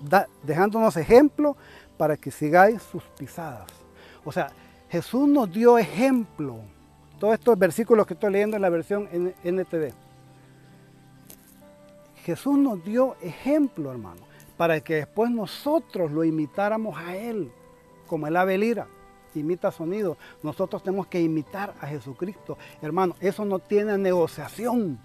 dejándonos 0.43 0.95
ejemplo 0.95 1.57
para 1.97 2.15
que 2.15 2.31
sigáis 2.31 2.81
sus 2.81 3.03
pisadas. 3.17 3.69
O 4.23 4.31
sea, 4.31 4.47
Jesús 4.89 5.27
nos 5.27 5.51
dio 5.51 5.77
ejemplo. 5.77 6.59
Todos 7.19 7.33
estos 7.33 7.59
versículos 7.59 8.07
que 8.07 8.13
estoy 8.13 8.31
leyendo 8.31 8.55
en 8.55 8.61
la 8.61 8.69
versión 8.69 9.09
NTV. 9.43 9.93
Jesús 12.23 12.57
nos 12.57 12.83
dio 12.83 13.17
ejemplo, 13.21 13.91
hermano, 13.91 14.21
para 14.55 14.79
que 14.79 14.95
después 14.95 15.29
nosotros 15.29 16.11
lo 16.11 16.23
imitáramos 16.23 16.97
a 16.97 17.15
Él, 17.15 17.51
como 18.07 18.27
el 18.27 18.37
ave 18.37 18.57
lira 18.57 18.87
imita 19.39 19.71
sonido. 19.71 20.17
Nosotros 20.43 20.83
tenemos 20.83 21.07
que 21.07 21.21
imitar 21.21 21.73
a 21.79 21.87
Jesucristo. 21.87 22.57
Hermano, 22.81 23.15
eso 23.19 23.45
no 23.45 23.59
tiene 23.59 23.97
negociación. 23.97 24.99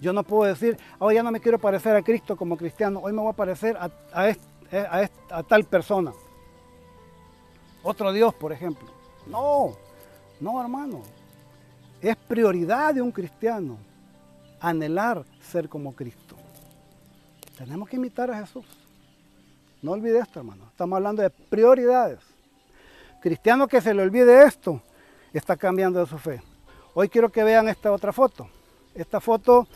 Yo 0.00 0.12
no 0.12 0.24
puedo 0.24 0.52
decir, 0.52 0.76
hoy 0.98 1.14
ya 1.14 1.22
no 1.22 1.30
me 1.30 1.40
quiero 1.40 1.58
parecer 1.58 1.94
a 1.94 2.02
Cristo 2.02 2.36
como 2.36 2.56
cristiano, 2.56 3.00
hoy 3.00 3.12
me 3.12 3.20
voy 3.20 3.30
a 3.30 3.36
parecer 3.36 3.76
a, 3.76 3.90
a, 4.12 5.08
a 5.30 5.42
tal 5.44 5.64
persona. 5.64 6.12
Otro 7.82 8.12
Dios, 8.12 8.34
por 8.34 8.52
ejemplo. 8.52 8.88
No, 9.26 9.76
no, 10.40 10.60
hermano. 10.60 11.02
Es 12.00 12.16
prioridad 12.16 12.94
de 12.94 13.00
un 13.00 13.12
cristiano 13.12 13.78
anhelar 14.60 15.24
ser 15.40 15.68
como 15.68 15.94
Cristo. 15.94 16.36
Tenemos 17.56 17.88
que 17.88 17.96
imitar 17.96 18.30
a 18.30 18.38
Jesús. 18.40 18.64
No 19.82 19.92
olvide 19.92 20.18
esto, 20.18 20.40
hermano. 20.40 20.66
Estamos 20.68 20.96
hablando 20.96 21.22
de 21.22 21.30
prioridades. 21.30 22.20
Cristiano 23.22 23.68
que 23.68 23.80
se 23.80 23.94
le 23.94 24.02
olvide 24.02 24.42
esto, 24.42 24.82
está 25.32 25.56
cambiando 25.56 26.00
de 26.00 26.06
su 26.06 26.18
fe. 26.18 26.42
Hoy 26.92 27.08
quiero 27.08 27.30
que 27.30 27.44
vean 27.44 27.68
esta 27.68 27.92
otra 27.92 28.12
foto. 28.12 28.48
Esta 28.96 29.20
foto 29.20 29.68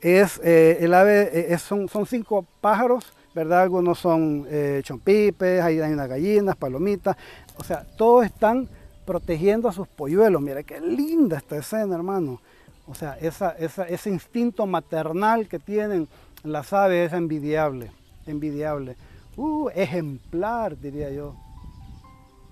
es 0.00 0.40
eh, 0.42 0.78
el 0.80 0.92
ave, 0.92 1.52
eh, 1.52 1.56
son, 1.58 1.88
cinco 2.04 2.44
pájaros, 2.60 3.12
¿verdad? 3.32 3.62
Algunos 3.62 4.00
son 4.00 4.44
eh, 4.50 4.80
chompipes, 4.82 5.62
hay, 5.62 5.78
hay 5.78 5.92
unas 5.92 6.08
gallinas, 6.08 6.56
palomitas. 6.56 7.16
O 7.56 7.62
sea, 7.62 7.86
todos 7.96 8.26
están 8.26 8.68
protegiendo 9.06 9.68
a 9.68 9.72
sus 9.72 9.86
polluelos. 9.86 10.42
Mira 10.42 10.64
qué 10.64 10.80
linda 10.80 11.36
esta 11.36 11.58
escena, 11.58 11.94
hermano. 11.94 12.40
O 12.88 12.94
sea, 12.96 13.16
ese 13.20 14.10
instinto 14.10 14.66
maternal 14.66 15.46
que 15.46 15.60
tienen 15.60 16.08
las 16.42 16.72
aves 16.72 17.12
es 17.12 17.16
envidiable, 17.16 17.92
envidiable. 18.26 18.96
Uh, 19.36 19.68
ejemplar, 19.76 20.76
diría 20.76 21.08
yo. 21.10 21.36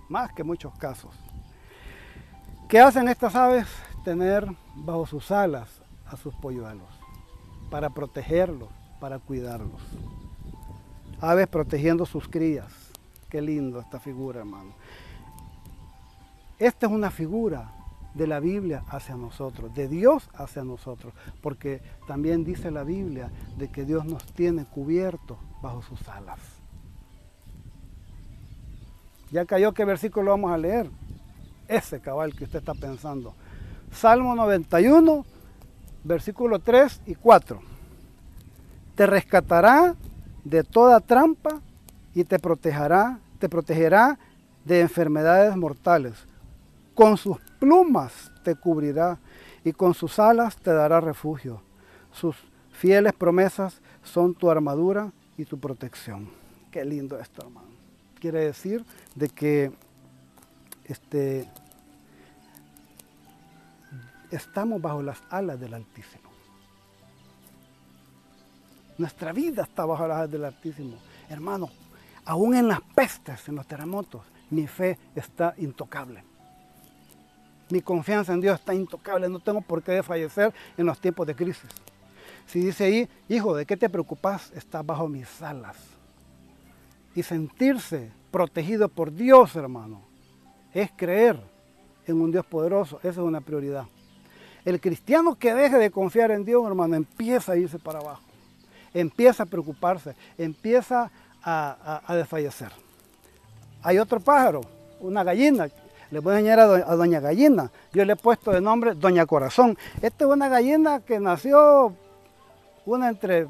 Más 0.09 0.33
que 0.33 0.43
muchos 0.45 0.75
casos. 0.79 1.15
¿Qué 2.69 2.81
hacen 2.81 3.09
estas 3.09 3.35
aves? 3.35 3.67
Tener 4.05 4.47
bajo 4.75 5.07
sus 5.07 5.31
alas 5.31 5.83
a 6.07 6.17
sus 6.17 6.35
polluelos, 6.35 6.89
para 7.71 7.91
protegerlos, 7.91 8.69
para 9.01 9.19
cuidarlos. 9.19 9.83
Aves 11.21 11.47
protegiendo 11.49 12.07
sus 12.07 12.29
crías. 12.29 12.73
Qué 13.29 13.43
lindo 13.43 13.81
esta 13.81 14.01
figura, 14.01 14.41
hermano. 14.41 14.73
Esta 16.59 16.87
es 16.87 16.93
una 16.93 17.11
figura 17.11 17.73
de 18.15 18.27
la 18.27 18.41
Biblia 18.41 18.85
hacia 18.89 19.17
nosotros, 19.17 19.75
de 19.75 19.89
Dios 19.89 20.29
hacia 20.35 20.65
nosotros, 20.65 21.13
porque 21.41 21.83
también 22.07 22.45
dice 22.45 22.71
la 22.71 22.83
Biblia 22.83 23.31
de 23.57 23.69
que 23.69 23.85
Dios 23.85 24.05
nos 24.05 24.25
tiene 24.33 24.65
cubiertos 24.65 25.39
bajo 25.63 25.83
sus 25.83 26.09
alas. 26.09 26.58
Ya 29.31 29.45
cayó 29.45 29.73
qué 29.73 29.85
versículo 29.85 30.31
vamos 30.31 30.51
a 30.51 30.59
leer. 30.59 30.91
Ese 31.67 32.01
cabal 32.01 32.35
que 32.35 32.45
usted 32.45 32.61
está 32.61 32.75
pensando. 32.75 33.35
Salmo 33.93 34.35
91, 34.35 35.25
versículo 36.05 36.59
3 36.59 37.03
y 37.07 37.15
4. 37.15 37.61
Te 38.95 39.07
rescatará 39.07 39.95
de 40.45 40.65
toda 40.65 41.01
trampa 41.01 41.61
y 42.15 42.25
te 42.25 42.39
protegerá, 42.39 43.19
te 43.39 43.49
protegerá 43.49 44.19
de 44.65 44.81
enfermedades 44.81 45.57
mortales. 45.57 46.15
Con 46.95 47.17
sus 47.17 47.39
plumas 47.59 48.33
te 48.43 48.55
cubrirá 48.55 49.19
y 49.63 49.73
con 49.73 49.95
sus 49.95 50.19
alas 50.19 50.57
te 50.57 50.73
dará 50.73 51.01
refugio. 51.01 51.63
Sus 52.13 52.37
fieles 52.73 53.13
promesas 53.13 53.81
son 54.03 54.35
tu 54.35 54.51
armadura 54.51 55.13
y 55.37 55.45
tu 55.45 55.59
protección. 55.59 56.31
Qué 56.71 56.85
lindo 56.85 57.19
esto, 57.19 57.43
hermano. 57.43 57.78
Quiere 58.19 58.41
decir 58.41 58.85
de 59.15 59.29
que 59.29 59.73
este, 60.85 61.49
estamos 64.31 64.81
bajo 64.83 65.03
las 65.03 65.23
alas 65.31 65.61
del 65.61 65.75
Altísimo. 65.75 66.29
Nuestra 68.97 69.33
vida 69.33 69.63
está 69.63 69.85
bajo 69.85 70.09
las 70.09 70.19
alas 70.19 70.31
del 70.31 70.45
Altísimo. 70.45 70.97
Hermano, 71.29 71.71
aún 72.25 72.57
en 72.57 72.67
las 72.67 72.81
pestes, 72.81 73.49
en 73.49 73.55
los 73.55 73.67
terremotos, 73.67 74.23
mi 74.51 74.67
fe 74.67 74.99
está 75.15 75.55
intocable. 75.59 76.25
Mi 77.71 77.83
confianza 77.83 78.33
en 78.33 78.41
Dios 78.41 78.59
está 78.59 78.75
intocable. 78.75 79.29
No 79.29 79.41
tengo 79.41 79.61
por 79.61 79.83
qué 79.83 79.93
desfallecer 79.93 80.53
en 80.77 80.87
los 80.87 80.99
tiempos 80.99 81.27
de 81.27 81.37
crisis. 81.37 81.71
Si 82.47 82.61
dice 82.61 82.85
ahí, 82.85 83.09
hijo, 83.29 83.55
¿de 83.55 83.67
qué 83.67 83.77
te 83.77 83.91
preocupas? 83.91 84.51
Está 84.53 84.83
bajo 84.83 85.07
mis 85.07 85.43
alas. 85.43 85.98
Y 87.15 87.23
sentirse 87.23 88.11
protegido 88.31 88.89
por 88.89 89.13
Dios, 89.13 89.57
hermano, 89.57 90.03
es 90.73 90.91
creer 90.97 91.41
en 92.07 92.21
un 92.21 92.31
Dios 92.31 92.47
poderoso. 92.47 92.99
Esa 92.99 93.09
es 93.09 93.19
una 93.19 93.41
prioridad. 93.41 93.87
El 94.65 94.81
cristiano 94.81 95.35
que 95.35 95.55
deje 95.55 95.79
de 95.79 95.91
confiar 95.91 96.31
en 96.31 96.45
Dios, 96.45 96.67
hermano, 96.67 96.95
empieza 96.95 97.53
a 97.53 97.57
irse 97.57 97.79
para 97.79 98.01
abajo. 98.01 98.23
Empieza 98.93 99.45
a 99.45 99.47
preocuparse. 99.47 100.15
Empieza 100.37 101.11
a, 101.43 102.15
desfallecer. 102.15 102.71
Hay 103.83 103.99
otro 103.99 104.21
pájaro, 104.21 104.61
una 105.01 105.25
gallina, 105.25 105.69
le 106.11 106.21
voy 106.21 106.35
a 106.35 106.39
enseñar 106.39 106.61
a, 106.61 106.97
Doña 106.97 107.21
Gallina. 107.21 107.71
Yo 107.93 108.05
le 108.05 108.15
he 108.15 108.17
puesto 108.17 108.51
de 108.51 108.61
nombre 108.61 108.95
Doña 108.95 109.27
Corazón. 109.27 109.77
Esta 110.03 110.25
es 110.25 110.31
una 110.31 110.49
gallina 110.49 111.01
que 111.01 111.21
nació 111.21 111.95
una 112.87 113.09
entre 113.09 113.47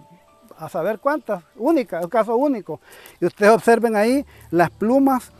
a 0.59 0.69
saber 0.69 0.99
cuántas, 0.99 1.43
única, 1.57 2.01
un 2.01 2.09
caso 2.09 2.37
único. 2.37 2.81
Y 3.21 3.27
ustedes 3.27 3.53
observen 3.53 3.97
ahí, 3.97 4.25
las 4.51 4.71
plumas 4.71 5.31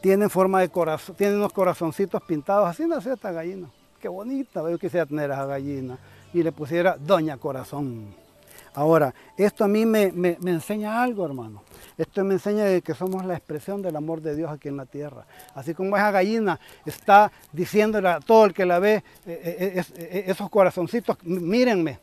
tienen 0.00 0.30
forma 0.30 0.60
de 0.60 0.68
corazón, 0.68 1.14
tienen 1.16 1.36
unos 1.36 1.52
corazoncitos 1.52 2.22
pintados. 2.22 2.68
Así 2.68 2.86
nació 2.86 3.14
esta 3.14 3.32
gallina. 3.32 3.68
Qué 4.00 4.08
bonita, 4.08 4.68
yo 4.70 4.78
quisiera 4.78 5.06
tener 5.06 5.30
a 5.30 5.34
esa 5.34 5.46
gallina. 5.46 5.98
Y 6.32 6.42
le 6.42 6.52
pusiera 6.52 6.96
Doña 6.98 7.36
Corazón. 7.38 8.14
Ahora, 8.74 9.12
esto 9.36 9.64
a 9.64 9.68
mí 9.68 9.84
me, 9.84 10.12
me, 10.12 10.36
enseña 10.42 11.02
algo, 11.02 11.24
hermano. 11.24 11.62
Esto 11.98 12.24
me 12.24 12.34
enseña 12.34 12.64
de 12.64 12.82
que 12.82 12.94
somos 12.94 13.24
la 13.24 13.34
expresión 13.34 13.82
del 13.82 13.96
amor 13.96 14.22
de 14.22 14.36
Dios 14.36 14.50
aquí 14.50 14.68
en 14.68 14.76
la 14.76 14.86
tierra. 14.86 15.26
Así 15.54 15.74
como 15.74 15.96
esa 15.96 16.12
gallina 16.12 16.60
está 16.86 17.32
diciéndole 17.52 18.08
a 18.08 18.20
todo 18.20 18.46
el 18.46 18.54
que 18.54 18.64
la 18.64 18.78
ve, 18.78 18.94
eh, 18.94 19.02
eh, 19.26 19.84
eh, 19.96 20.24
esos 20.28 20.48
corazoncitos, 20.48 21.16
mírenme, 21.24 21.98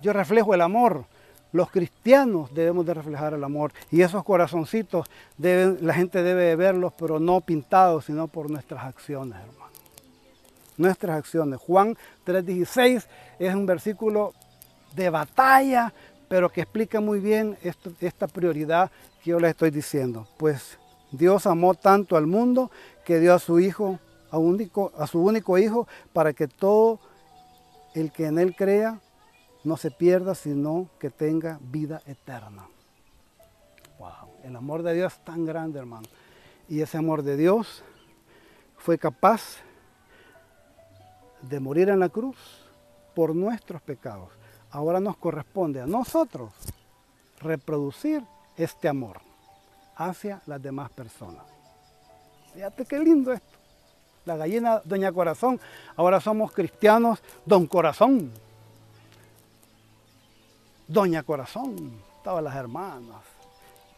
yo 0.00 0.12
reflejo 0.12 0.52
el 0.52 0.60
amor. 0.60 1.04
Los 1.52 1.70
cristianos 1.70 2.52
debemos 2.54 2.86
de 2.86 2.94
reflejar 2.94 3.34
el 3.34 3.44
amor 3.44 3.72
y 3.90 4.00
esos 4.00 4.24
corazoncitos 4.24 5.06
deben, 5.36 5.78
la 5.82 5.92
gente 5.92 6.22
debe 6.22 6.56
verlos, 6.56 6.94
pero 6.98 7.20
no 7.20 7.42
pintados, 7.42 8.06
sino 8.06 8.26
por 8.26 8.50
nuestras 8.50 8.84
acciones, 8.84 9.38
hermano. 9.38 9.70
Nuestras 10.78 11.18
acciones. 11.18 11.60
Juan 11.60 11.96
3:16 12.24 13.06
es 13.38 13.54
un 13.54 13.66
versículo 13.66 14.32
de 14.96 15.10
batalla, 15.10 15.92
pero 16.28 16.48
que 16.48 16.62
explica 16.62 17.00
muy 17.00 17.20
bien 17.20 17.58
esta 18.00 18.26
prioridad 18.26 18.90
que 19.22 19.30
yo 19.30 19.38
les 19.38 19.50
estoy 19.50 19.70
diciendo. 19.70 20.26
Pues 20.38 20.78
Dios 21.10 21.46
amó 21.46 21.74
tanto 21.74 22.16
al 22.16 22.26
mundo 22.26 22.70
que 23.04 23.20
dio 23.20 23.34
a 23.34 23.38
su 23.38 23.60
hijo, 23.60 23.98
a, 24.30 25.06
su 25.06 25.22
único 25.22 25.58
hijo, 25.58 25.86
para 26.14 26.32
que 26.32 26.48
todo 26.48 27.00
el 27.94 28.10
que 28.10 28.26
en 28.26 28.38
él 28.38 28.56
crea 28.56 28.98
no 29.64 29.76
se 29.76 29.90
pierda, 29.90 30.34
sino 30.34 30.88
que 30.98 31.10
tenga 31.10 31.58
vida 31.60 32.02
eterna. 32.06 32.66
Wow, 33.98 34.34
el 34.44 34.56
amor 34.56 34.82
de 34.82 34.94
Dios 34.94 35.12
es 35.12 35.24
tan 35.24 35.44
grande, 35.44 35.78
hermano. 35.78 36.08
Y 36.68 36.80
ese 36.80 36.98
amor 36.98 37.22
de 37.22 37.36
Dios 37.36 37.84
fue 38.76 38.98
capaz 38.98 39.58
de 41.42 41.60
morir 41.60 41.88
en 41.88 42.00
la 42.00 42.08
cruz 42.08 42.36
por 43.14 43.34
nuestros 43.34 43.82
pecados 43.82 44.30
ahora 44.72 45.00
nos 45.00 45.16
corresponde 45.18 45.80
a 45.80 45.86
nosotros 45.86 46.50
reproducir 47.40 48.24
este 48.56 48.88
amor 48.88 49.20
hacia 49.96 50.40
las 50.46 50.60
demás 50.60 50.90
personas. 50.90 51.44
Fíjate 52.54 52.84
qué 52.84 52.98
lindo 52.98 53.32
esto. 53.32 53.58
La 54.24 54.36
gallina 54.36 54.80
Doña 54.84 55.12
Corazón, 55.12 55.60
ahora 55.96 56.20
somos 56.20 56.52
cristianos 56.52 57.22
Don 57.44 57.66
Corazón. 57.66 58.32
Doña 60.92 61.22
Corazón, 61.22 61.90
todas 62.22 62.44
las 62.44 62.54
hermanas. 62.54 63.22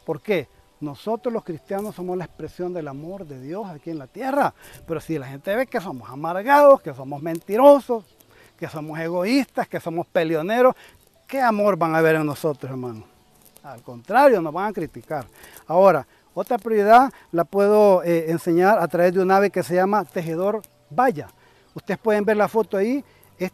¿Por 0.07 0.21
qué? 0.21 0.47
Nosotros 0.79 1.33
los 1.33 1.43
cristianos 1.43 1.97
somos 1.97 2.17
la 2.17 2.25
expresión 2.25 2.73
del 2.73 2.87
amor 2.87 3.27
de 3.27 3.41
Dios 3.41 3.67
aquí 3.67 3.91
en 3.91 3.99
la 3.99 4.07
tierra. 4.07 4.55
Pero 4.87 5.01
si 5.01 5.19
la 5.19 5.27
gente 5.27 5.57
ve 5.57 5.67
que 5.67 5.81
somos 5.81 6.09
amargados, 6.09 6.81
que 6.83 6.95
somos 6.95 7.21
mentirosos, 7.21 8.05
que 8.57 8.69
somos 8.69 8.97
egoístas, 9.01 9.67
que 9.67 9.81
somos 9.81 10.07
peleoneros. 10.07 10.77
¿Qué 11.27 11.41
amor 11.41 11.77
van 11.77 11.97
a 11.97 12.01
ver 12.01 12.15
en 12.15 12.27
nosotros, 12.27 12.71
hermano? 12.71 13.03
Al 13.65 13.83
contrario, 13.83 14.41
nos 14.41 14.53
van 14.53 14.69
a 14.69 14.73
criticar. 14.73 15.27
Ahora, 15.67 16.07
otra 16.33 16.59
prioridad 16.59 17.13
la 17.33 17.45
puedo 17.45 18.05
eh, 18.05 18.31
enseñar 18.31 18.79
a 18.79 18.87
través 18.87 19.13
de 19.15 19.21
un 19.21 19.33
ave 19.33 19.51
que 19.51 19.65
se 19.65 19.75
llama 19.75 20.05
tejedor 20.05 20.63
valla. 20.91 21.27
Ustedes 21.75 21.99
pueden 21.99 22.25
ver 22.25 22.37
la 22.37 22.47
foto 22.47 22.77
ahí. 22.77 23.05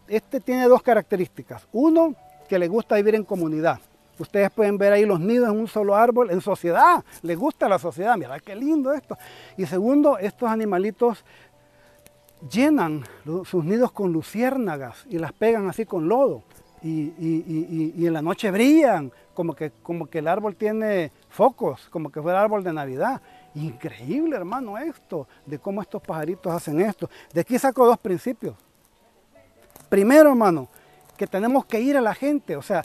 Este 0.09 0.41
tiene 0.41 0.69
dos 0.69 0.83
características. 0.83 1.67
Uno, 1.73 2.15
que 2.51 2.59
le 2.59 2.67
gusta 2.67 2.97
vivir 2.97 3.15
en 3.15 3.23
comunidad. 3.23 3.79
Ustedes 4.19 4.51
pueden 4.51 4.77
ver 4.77 4.93
ahí 4.93 5.07
los 5.07 5.21
nidos 5.21 5.49
en 5.49 5.57
un 5.57 5.69
solo 5.69 5.95
árbol, 5.95 6.33
en 6.33 6.41
sociedad. 6.41 7.05
Le 7.23 7.37
gusta 7.37 7.69
la 7.69 7.79
sociedad. 7.79 8.17
Mira 8.17 8.41
qué 8.41 8.57
lindo 8.57 8.93
esto. 8.93 9.17
Y 9.57 9.67
segundo, 9.67 10.19
estos 10.19 10.51
animalitos 10.51 11.25
llenan 12.51 13.05
sus 13.45 13.65
nidos 13.65 13.93
con 13.93 14.13
luciérnagas 14.13 15.07
y 15.09 15.19
las 15.19 15.33
pegan 15.33 15.69
así 15.69 15.87
con 15.87 16.09
lodo. 16.09 16.43
Y, 16.83 18.05
en 18.05 18.13
la 18.13 18.21
noche 18.21 18.51
brillan, 18.51 19.13
como 19.33 19.55
que, 19.55 19.71
como 19.81 20.09
que 20.09 20.19
el 20.19 20.27
árbol 20.27 20.57
tiene 20.57 21.13
focos, 21.29 21.87
como 21.89 22.11
que 22.11 22.21
fuera 22.21 22.43
árbol 22.43 22.65
de 22.65 22.73
Navidad. 22.73 23.23
Increíble, 23.55 24.35
hermano, 24.35 24.77
esto, 24.77 25.29
de 25.47 25.61
cómo 25.61 25.83
estos 25.83 26.03
pajaritos 26.03 26.53
hacen 26.53 26.81
esto. 26.81 27.09
De 27.33 27.43
aquí 27.43 27.61
saco 27.61 27.87
dos 27.87 27.99
principios. 27.99 28.57
Primero, 29.89 30.31
hermano, 30.31 30.69
que 31.21 31.27
tenemos 31.27 31.67
que 31.67 31.79
ir 31.83 31.99
a 31.99 32.01
la 32.01 32.15
gente. 32.15 32.57
O 32.57 32.63
sea, 32.63 32.83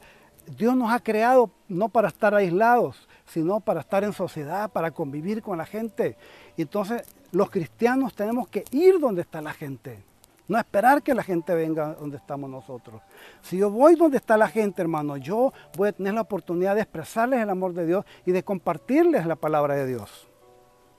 Dios 0.58 0.76
nos 0.76 0.92
ha 0.92 1.00
creado 1.00 1.50
no 1.70 1.88
para 1.88 2.10
estar 2.10 2.36
aislados, 2.36 3.08
sino 3.26 3.62
para 3.62 3.80
estar 3.80 4.04
en 4.04 4.12
sociedad, 4.12 4.70
para 4.70 4.92
convivir 4.92 5.42
con 5.42 5.58
la 5.58 5.66
gente. 5.66 6.18
Entonces, 6.58 7.04
los 7.32 7.50
cristianos 7.50 8.14
tenemos 8.14 8.50
que 8.50 8.66
ir 8.72 9.00
donde 9.00 9.22
está 9.22 9.42
la 9.42 9.54
gente. 9.54 10.04
No 10.50 10.58
esperar 10.58 11.02
que 11.02 11.14
la 11.14 11.24
gente 11.24 11.56
venga 11.56 11.94
donde 11.94 12.18
estamos 12.18 12.50
nosotros. 12.50 13.02
Si 13.42 13.56
yo 13.56 13.70
voy 13.70 13.96
donde 13.96 14.18
está 14.18 14.36
la 14.36 14.50
gente, 14.50 14.82
hermano, 14.82 15.16
yo 15.16 15.54
voy 15.78 15.88
a 15.88 15.94
tener 15.94 16.14
la 16.14 16.20
oportunidad 16.20 16.76
de 16.76 16.82
expresarles 16.82 17.40
el 17.40 17.50
amor 17.50 17.74
de 17.74 17.86
Dios 17.86 18.04
y 18.26 18.34
de 18.34 18.44
compartirles 18.44 19.26
la 19.26 19.38
palabra 19.38 19.76
de 19.76 19.88
Dios. 19.88 20.28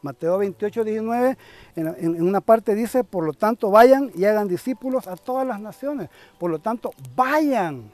Mateo 0.03 0.39
28, 0.39 0.85
19, 0.85 1.39
en, 1.77 2.23
una 2.23 2.41
parte 2.41 2.75
dice, 2.75 3.05
por 3.05 3.25
lo 3.25 3.33
tanto 3.33 3.71
vayan 3.71 4.11
y 4.15 4.25
hagan 4.25 4.49
discípulos 4.49 5.07
a 5.07 5.17
todas 5.17 5.47
las 5.47 5.61
naciones. 5.61 6.09
Por 6.39 6.51
lo 6.51 6.59
tanto, 6.59 6.93
vayan. 7.15 7.91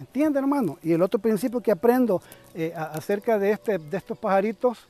¿Entienden, 0.00 0.44
hermano? 0.44 0.78
Y 0.82 0.92
el 0.92 1.02
otro 1.02 1.20
principio 1.20 1.60
que 1.60 1.70
aprendo 1.70 2.20
eh, 2.54 2.74
acerca 2.76 3.38
de, 3.38 3.52
este, 3.52 3.78
de 3.78 3.96
estos 3.96 4.18
pajaritos 4.18 4.88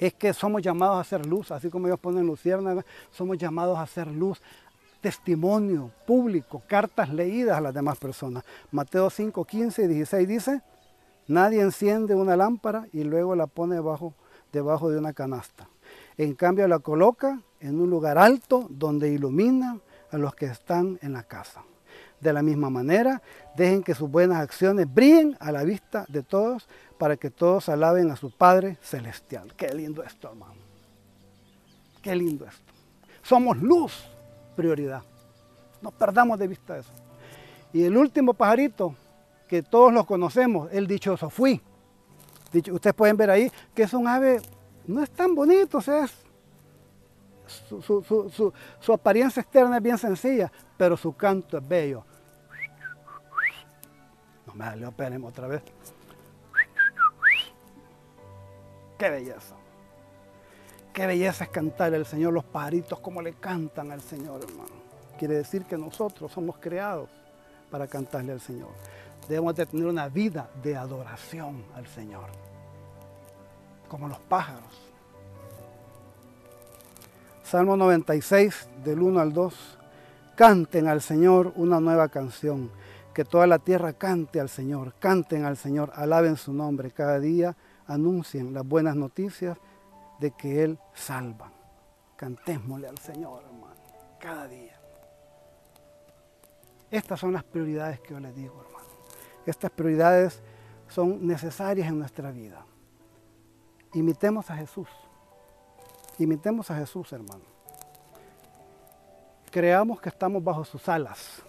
es 0.00 0.14
que 0.14 0.32
somos 0.32 0.62
llamados 0.62 0.96
a 0.96 1.00
hacer 1.00 1.26
luz, 1.26 1.50
así 1.50 1.68
como 1.68 1.86
ellos 1.86 2.00
ponen 2.00 2.26
luciérnagas, 2.26 2.86
somos 3.10 3.36
llamados 3.36 3.76
a 3.78 3.82
hacer 3.82 4.06
luz, 4.06 4.40
testimonio 5.00 5.90
público, 6.06 6.62
cartas 6.66 7.10
leídas 7.10 7.58
a 7.58 7.60
las 7.60 7.74
demás 7.74 7.98
personas. 7.98 8.44
Mateo 8.70 9.10
5, 9.10 9.44
15 9.44 9.84
y 9.84 9.86
16 9.88 10.28
dice, 10.28 10.62
nadie 11.26 11.60
enciende 11.60 12.14
una 12.14 12.34
lámpara 12.34 12.86
y 12.92 13.04
luego 13.04 13.36
la 13.36 13.46
pone 13.46 13.74
debajo, 13.74 14.14
debajo 14.52 14.90
de 14.90 14.98
una 14.98 15.12
canasta. 15.12 15.68
En 16.16 16.34
cambio 16.34 16.66
la 16.68 16.78
coloca 16.78 17.40
en 17.60 17.80
un 17.80 17.90
lugar 17.90 18.18
alto 18.18 18.66
donde 18.70 19.10
ilumina 19.10 19.78
a 20.10 20.18
los 20.18 20.34
que 20.34 20.46
están 20.46 20.98
en 21.02 21.12
la 21.12 21.22
casa. 21.22 21.62
De 22.20 22.32
la 22.32 22.42
misma 22.42 22.68
manera, 22.68 23.22
dejen 23.56 23.82
que 23.82 23.94
sus 23.94 24.10
buenas 24.10 24.38
acciones 24.38 24.92
brillen 24.92 25.36
a 25.40 25.52
la 25.52 25.64
vista 25.64 26.04
de 26.08 26.22
todos 26.22 26.68
para 26.98 27.16
que 27.16 27.30
todos 27.30 27.68
alaben 27.68 28.10
a 28.10 28.16
su 28.16 28.30
Padre 28.30 28.76
Celestial. 28.82 29.54
Qué 29.56 29.72
lindo 29.72 30.02
esto, 30.02 30.28
hermano. 30.28 30.60
Qué 32.02 32.14
lindo 32.14 32.44
esto. 32.44 32.72
Somos 33.22 33.56
luz, 33.58 34.06
prioridad. 34.56 35.02
No 35.80 35.90
perdamos 35.90 36.38
de 36.38 36.48
vista 36.48 36.76
eso. 36.76 36.92
Y 37.72 37.84
el 37.84 37.96
último 37.96 38.34
pajarito, 38.34 38.94
que 39.48 39.62
todos 39.62 39.92
los 39.92 40.06
conocemos, 40.06 40.68
el 40.72 40.86
dichoso 40.86 41.30
fui. 41.30 41.60
Ustedes 42.52 42.94
pueden 42.94 43.16
ver 43.16 43.30
ahí 43.30 43.50
que 43.74 43.84
es 43.84 43.92
un 43.92 44.06
ave, 44.08 44.40
no 44.86 45.02
es 45.02 45.10
tan 45.10 45.34
bonito, 45.34 45.78
o 45.78 45.80
sea, 45.80 46.06
su, 47.46 48.52
su, 48.80 48.92
apariencia 48.92 49.40
externa 49.40 49.76
es 49.76 49.82
bien 49.82 49.98
sencilla, 49.98 50.50
pero 50.76 50.96
su 50.96 51.14
canto 51.14 51.58
es 51.58 51.66
bello. 51.66 52.04
No 54.46 54.54
me 54.54 54.88
esperemos 54.88 55.30
otra 55.30 55.46
vez. 55.46 55.62
Qué 58.98 59.10
belleza. 59.10 59.54
Qué 60.92 61.06
belleza 61.06 61.44
es 61.44 61.50
cantar 61.50 61.94
al 61.94 62.04
Señor, 62.04 62.32
los 62.32 62.44
pajaritos 62.44 62.98
como 63.00 63.22
le 63.22 63.34
cantan 63.34 63.92
al 63.92 64.00
Señor, 64.00 64.42
hermano. 64.42 64.80
Quiere 65.18 65.34
decir 65.34 65.64
que 65.64 65.78
nosotros 65.78 66.32
somos 66.32 66.58
creados 66.58 67.08
para 67.70 67.86
cantarle 67.86 68.32
al 68.32 68.40
Señor. 68.40 68.70
Debemos 69.30 69.54
de 69.54 69.64
tener 69.64 69.86
una 69.86 70.08
vida 70.08 70.50
de 70.60 70.76
adoración 70.76 71.64
al 71.76 71.86
Señor, 71.86 72.30
como 73.88 74.08
los 74.08 74.18
pájaros. 74.18 74.90
Salmo 77.44 77.76
96, 77.76 78.68
del 78.82 79.00
1 79.00 79.20
al 79.20 79.32
2. 79.32 79.78
Canten 80.34 80.88
al 80.88 81.00
Señor 81.00 81.52
una 81.54 81.78
nueva 81.78 82.08
canción. 82.08 82.72
Que 83.14 83.24
toda 83.24 83.46
la 83.46 83.60
tierra 83.60 83.92
cante 83.92 84.40
al 84.40 84.48
Señor. 84.48 84.94
Canten 84.98 85.44
al 85.44 85.56
Señor, 85.56 85.92
alaben 85.94 86.36
su 86.36 86.52
nombre 86.52 86.90
cada 86.90 87.20
día 87.20 87.56
anuncien 87.86 88.52
las 88.52 88.66
buenas 88.66 88.96
noticias 88.96 89.56
de 90.18 90.32
que 90.32 90.64
Él 90.64 90.76
salva. 90.92 91.52
Cantémosle 92.16 92.88
al 92.88 92.98
Señor, 92.98 93.44
hermano, 93.44 93.76
cada 94.18 94.48
día. 94.48 94.76
Estas 96.90 97.20
son 97.20 97.32
las 97.32 97.44
prioridades 97.44 98.00
que 98.00 98.10
yo 98.10 98.18
les 98.18 98.34
digo, 98.34 98.60
hermano. 98.60 98.79
Estas 99.46 99.70
prioridades 99.70 100.42
son 100.88 101.26
necesarias 101.26 101.88
en 101.88 101.98
nuestra 101.98 102.30
vida. 102.30 102.64
Imitemos 103.94 104.50
a 104.50 104.56
Jesús. 104.56 104.88
Imitemos 106.18 106.70
a 106.70 106.76
Jesús, 106.76 107.12
hermano. 107.12 107.44
Creamos 109.50 110.00
que 110.00 110.08
estamos 110.08 110.44
bajo 110.44 110.64
sus 110.64 110.88
alas. 110.88 111.42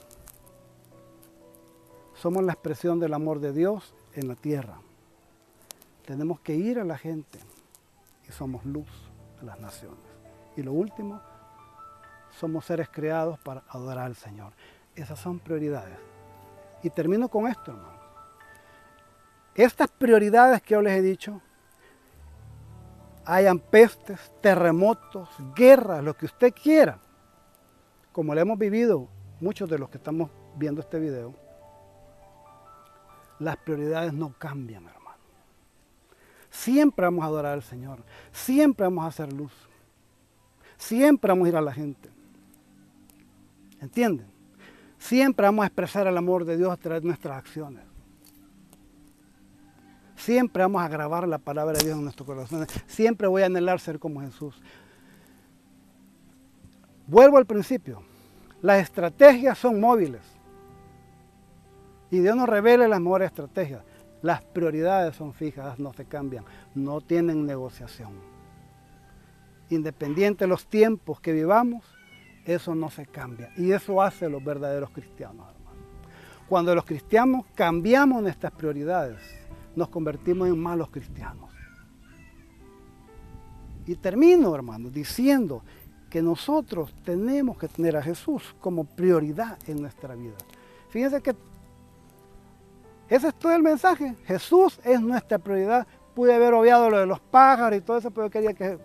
Somos 2.15 2.43
la 2.43 2.53
expresión 2.53 2.99
del 2.99 3.13
amor 3.13 3.39
de 3.39 3.51
Dios 3.51 3.93
en 4.13 4.27
la 4.27 4.35
tierra. 4.35 4.79
Tenemos 6.05 6.39
que 6.39 6.55
ir 6.55 6.79
a 6.79 6.83
la 6.83 6.97
gente 6.97 7.39
y 8.27 8.31
somos 8.31 8.65
luz 8.65 8.89
a 9.41 9.45
las 9.45 9.59
naciones. 9.59 9.99
Y 10.55 10.63
lo 10.63 10.73
último, 10.73 11.21
somos 12.39 12.65
seres 12.65 12.89
creados 12.89 13.39
para 13.39 13.63
adorar 13.69 14.05
al 14.05 14.15
Señor. 14.15 14.53
Esas 14.95 15.19
son 15.19 15.39
prioridades. 15.39 16.10
Y 16.83 16.89
termino 16.89 17.27
con 17.29 17.47
esto, 17.47 17.71
hermano. 17.71 18.01
Estas 19.53 19.89
prioridades 19.89 20.61
que 20.61 20.73
yo 20.73 20.81
les 20.81 20.97
he 20.97 21.01
dicho, 21.01 21.41
hayan 23.25 23.59
pestes, 23.59 24.31
terremotos, 24.41 25.29
guerras, 25.55 26.03
lo 26.03 26.15
que 26.15 26.25
usted 26.25 26.53
quiera, 26.53 26.99
como 28.11 28.33
lo 28.33 28.41
hemos 28.41 28.57
vivido 28.57 29.07
muchos 29.39 29.69
de 29.69 29.77
los 29.77 29.89
que 29.89 29.97
estamos 29.97 30.29
viendo 30.55 30.81
este 30.81 30.99
video, 30.99 31.33
las 33.39 33.57
prioridades 33.57 34.13
no 34.13 34.33
cambian, 34.37 34.87
hermano. 34.87 35.01
Siempre 36.49 37.05
vamos 37.05 37.23
a 37.23 37.27
adorar 37.27 37.53
al 37.53 37.63
Señor. 37.63 38.03
Siempre 38.31 38.85
vamos 38.85 39.05
a 39.05 39.07
hacer 39.07 39.31
luz. 39.31 39.53
Siempre 40.77 41.29
vamos 41.29 41.45
a 41.45 41.49
ir 41.49 41.55
a 41.55 41.61
la 41.61 41.73
gente. 41.73 42.09
¿Entienden? 43.79 44.30
Siempre 45.01 45.47
vamos 45.47 45.63
a 45.63 45.65
expresar 45.65 46.05
el 46.05 46.15
amor 46.15 46.45
de 46.45 46.55
Dios 46.55 46.71
a 46.71 46.77
través 46.77 47.01
de 47.01 47.07
nuestras 47.07 47.35
acciones. 47.35 47.83
Siempre 50.15 50.61
vamos 50.61 50.79
a 50.83 50.87
grabar 50.87 51.27
la 51.27 51.39
palabra 51.39 51.79
de 51.79 51.85
Dios 51.85 51.97
en 51.97 52.03
nuestros 52.03 52.27
corazones. 52.27 52.69
Siempre 52.85 53.27
voy 53.27 53.41
a 53.41 53.47
anhelar 53.47 53.79
ser 53.79 53.97
como 53.97 54.21
Jesús. 54.21 54.61
Vuelvo 57.07 57.39
al 57.39 57.47
principio. 57.47 58.03
Las 58.61 58.83
estrategias 58.83 59.57
son 59.57 59.79
móviles. 59.81 60.21
Y 62.11 62.19
Dios 62.19 62.35
nos 62.35 62.47
revela 62.47 62.87
las 62.87 63.01
mejores 63.01 63.31
estrategias. 63.31 63.83
Las 64.21 64.43
prioridades 64.43 65.15
son 65.15 65.33
fijas, 65.33 65.79
no 65.79 65.93
se 65.93 66.05
cambian, 66.05 66.45
no 66.75 67.01
tienen 67.01 67.47
negociación. 67.47 68.11
Independiente 69.71 70.43
de 70.43 70.49
los 70.49 70.67
tiempos 70.67 71.19
que 71.19 71.33
vivamos, 71.33 71.83
eso 72.53 72.75
no 72.75 72.89
se 72.89 73.05
cambia. 73.05 73.51
Y 73.57 73.71
eso 73.71 74.01
hace 74.01 74.29
los 74.29 74.43
verdaderos 74.43 74.89
cristianos, 74.91 75.47
hermano. 75.49 75.77
Cuando 76.47 76.75
los 76.75 76.85
cristianos 76.85 77.45
cambiamos 77.55 78.21
nuestras 78.21 78.51
prioridades, 78.51 79.19
nos 79.75 79.89
convertimos 79.89 80.47
en 80.47 80.59
malos 80.59 80.89
cristianos. 80.89 81.49
Y 83.85 83.95
termino, 83.95 84.53
hermano, 84.53 84.89
diciendo 84.89 85.63
que 86.09 86.21
nosotros 86.21 86.93
tenemos 87.03 87.57
que 87.57 87.67
tener 87.67 87.95
a 87.95 88.03
Jesús 88.03 88.55
como 88.59 88.83
prioridad 88.83 89.57
en 89.67 89.81
nuestra 89.81 90.13
vida. 90.15 90.35
Fíjense 90.89 91.21
que 91.21 91.35
ese 93.11 93.27
es 93.27 93.35
todo 93.35 93.53
el 93.53 93.61
mensaje. 93.61 94.15
Jesús 94.25 94.79
es 94.85 95.01
nuestra 95.01 95.37
prioridad. 95.37 95.85
Pude 96.13 96.33
haber 96.33 96.53
obviado 96.53 96.89
lo 96.89 96.97
de 96.97 97.05
los 97.05 97.19
pájaros 97.19 97.77
y 97.77 97.81
todo 97.81 97.97
eso, 97.97 98.11
pero 98.11 98.27
yo 98.27 98.31
quería 98.31 98.53
que, 98.53 98.77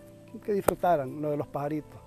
disfrutaran 0.52 1.22
lo 1.22 1.30
de 1.30 1.36
los 1.36 1.46
pajaritos. 1.46 2.00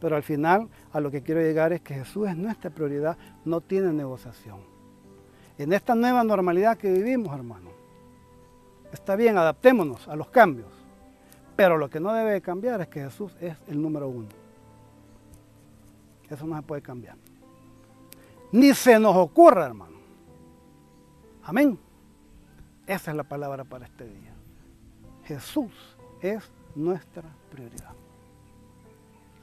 Pero 0.00 0.16
al 0.16 0.22
final, 0.22 0.68
a 0.92 1.00
lo 1.00 1.10
que 1.10 1.22
quiero 1.22 1.40
llegar 1.40 1.72
es 1.72 1.80
que 1.80 1.94
Jesús 1.94 2.28
es 2.28 2.36
nuestra 2.36 2.70
prioridad, 2.70 3.16
no 3.44 3.60
tiene 3.60 3.92
negociación. 3.92 4.58
En 5.56 5.72
esta 5.72 5.94
nueva 5.94 6.24
normalidad 6.24 6.76
que 6.76 6.92
vivimos, 6.92 7.34
hermano, 7.34 7.70
está 8.92 9.16
bien, 9.16 9.38
adaptémonos 9.38 10.08
a 10.08 10.16
los 10.16 10.28
cambios. 10.28 10.68
Pero 11.56 11.78
lo 11.78 11.88
que 11.88 12.00
no 12.00 12.12
debe 12.12 12.40
cambiar 12.40 12.80
es 12.80 12.88
que 12.88 13.04
Jesús 13.04 13.36
es 13.40 13.56
el 13.68 13.80
número 13.80 14.08
uno. 14.08 14.28
Eso 16.28 16.46
no 16.46 16.56
se 16.56 16.62
puede 16.62 16.82
cambiar. 16.82 17.16
Ni 18.50 18.74
se 18.74 18.98
nos 18.98 19.16
ocurra, 19.16 19.66
hermano 19.66 19.94
Amén. 21.44 21.78
Esa 22.86 23.10
es 23.10 23.16
la 23.16 23.24
palabra 23.24 23.64
para 23.64 23.84
este 23.86 24.08
día. 24.08 24.32
Jesús 25.24 25.72
es 26.20 26.50
nuestra 26.74 27.24
prioridad. 27.50 27.92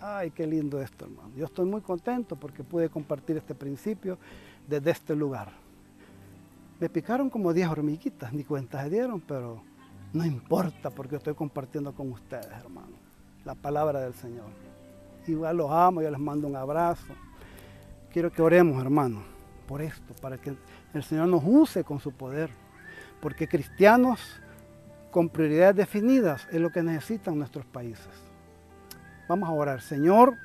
Ay, 0.03 0.31
qué 0.31 0.47
lindo 0.47 0.81
esto, 0.81 1.05
hermano. 1.05 1.29
Yo 1.35 1.45
estoy 1.45 1.65
muy 1.65 1.81
contento 1.81 2.35
porque 2.35 2.63
pude 2.63 2.89
compartir 2.89 3.37
este 3.37 3.53
principio 3.53 4.17
desde 4.67 4.89
este 4.89 5.15
lugar. 5.15 5.49
Me 6.79 6.89
picaron 6.89 7.29
como 7.29 7.53
10 7.53 7.67
hormiguitas, 7.67 8.33
ni 8.33 8.43
cuenta 8.43 8.81
se 8.81 8.89
dieron, 8.89 9.21
pero 9.21 9.61
no 10.11 10.25
importa 10.25 10.89
porque 10.89 11.17
estoy 11.17 11.35
compartiendo 11.35 11.93
con 11.93 12.11
ustedes, 12.11 12.47
hermano, 12.47 12.97
la 13.45 13.53
palabra 13.53 13.99
del 13.99 14.15
Señor. 14.15 14.47
Igual 15.27 15.57
los 15.57 15.69
amo, 15.69 16.01
yo 16.01 16.09
les 16.09 16.19
mando 16.19 16.47
un 16.47 16.55
abrazo. 16.55 17.13
Quiero 18.11 18.31
que 18.31 18.41
oremos, 18.41 18.81
hermano, 18.81 19.21
por 19.67 19.83
esto, 19.83 20.15
para 20.19 20.39
que 20.39 20.55
el 20.95 21.03
Señor 21.03 21.27
nos 21.27 21.43
use 21.45 21.83
con 21.83 21.99
su 21.99 22.11
poder, 22.11 22.49
porque 23.21 23.47
cristianos 23.47 24.41
con 25.11 25.29
prioridades 25.29 25.75
definidas 25.75 26.47
es 26.51 26.59
lo 26.59 26.71
que 26.71 26.81
necesitan 26.81 27.37
nuestros 27.37 27.67
países. 27.67 28.30
Vamos 29.31 29.47
a 29.47 29.53
orar, 29.53 29.79
Señor, 29.79 30.35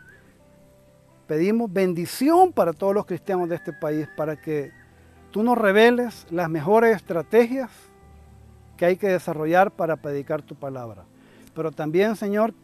pedimos 1.26 1.72
bendición 1.72 2.52
para 2.52 2.72
todos 2.72 2.94
los 2.94 3.04
cristianos 3.04 3.48
de 3.48 3.56
este 3.56 3.72
país, 3.72 4.08
para 4.16 4.40
que 4.40 4.70
tú 5.32 5.42
nos 5.42 5.58
reveles 5.58 6.24
las 6.30 6.48
mejores 6.48 6.94
estrategias 6.94 7.68
que 8.76 8.86
hay 8.86 8.96
que 8.96 9.08
desarrollar 9.08 9.72
para 9.72 9.96
predicar 9.96 10.40
tu 10.40 10.54
palabra. 10.54 11.02
Pero 11.52 11.72
también, 11.72 12.14
Señor, 12.14 12.54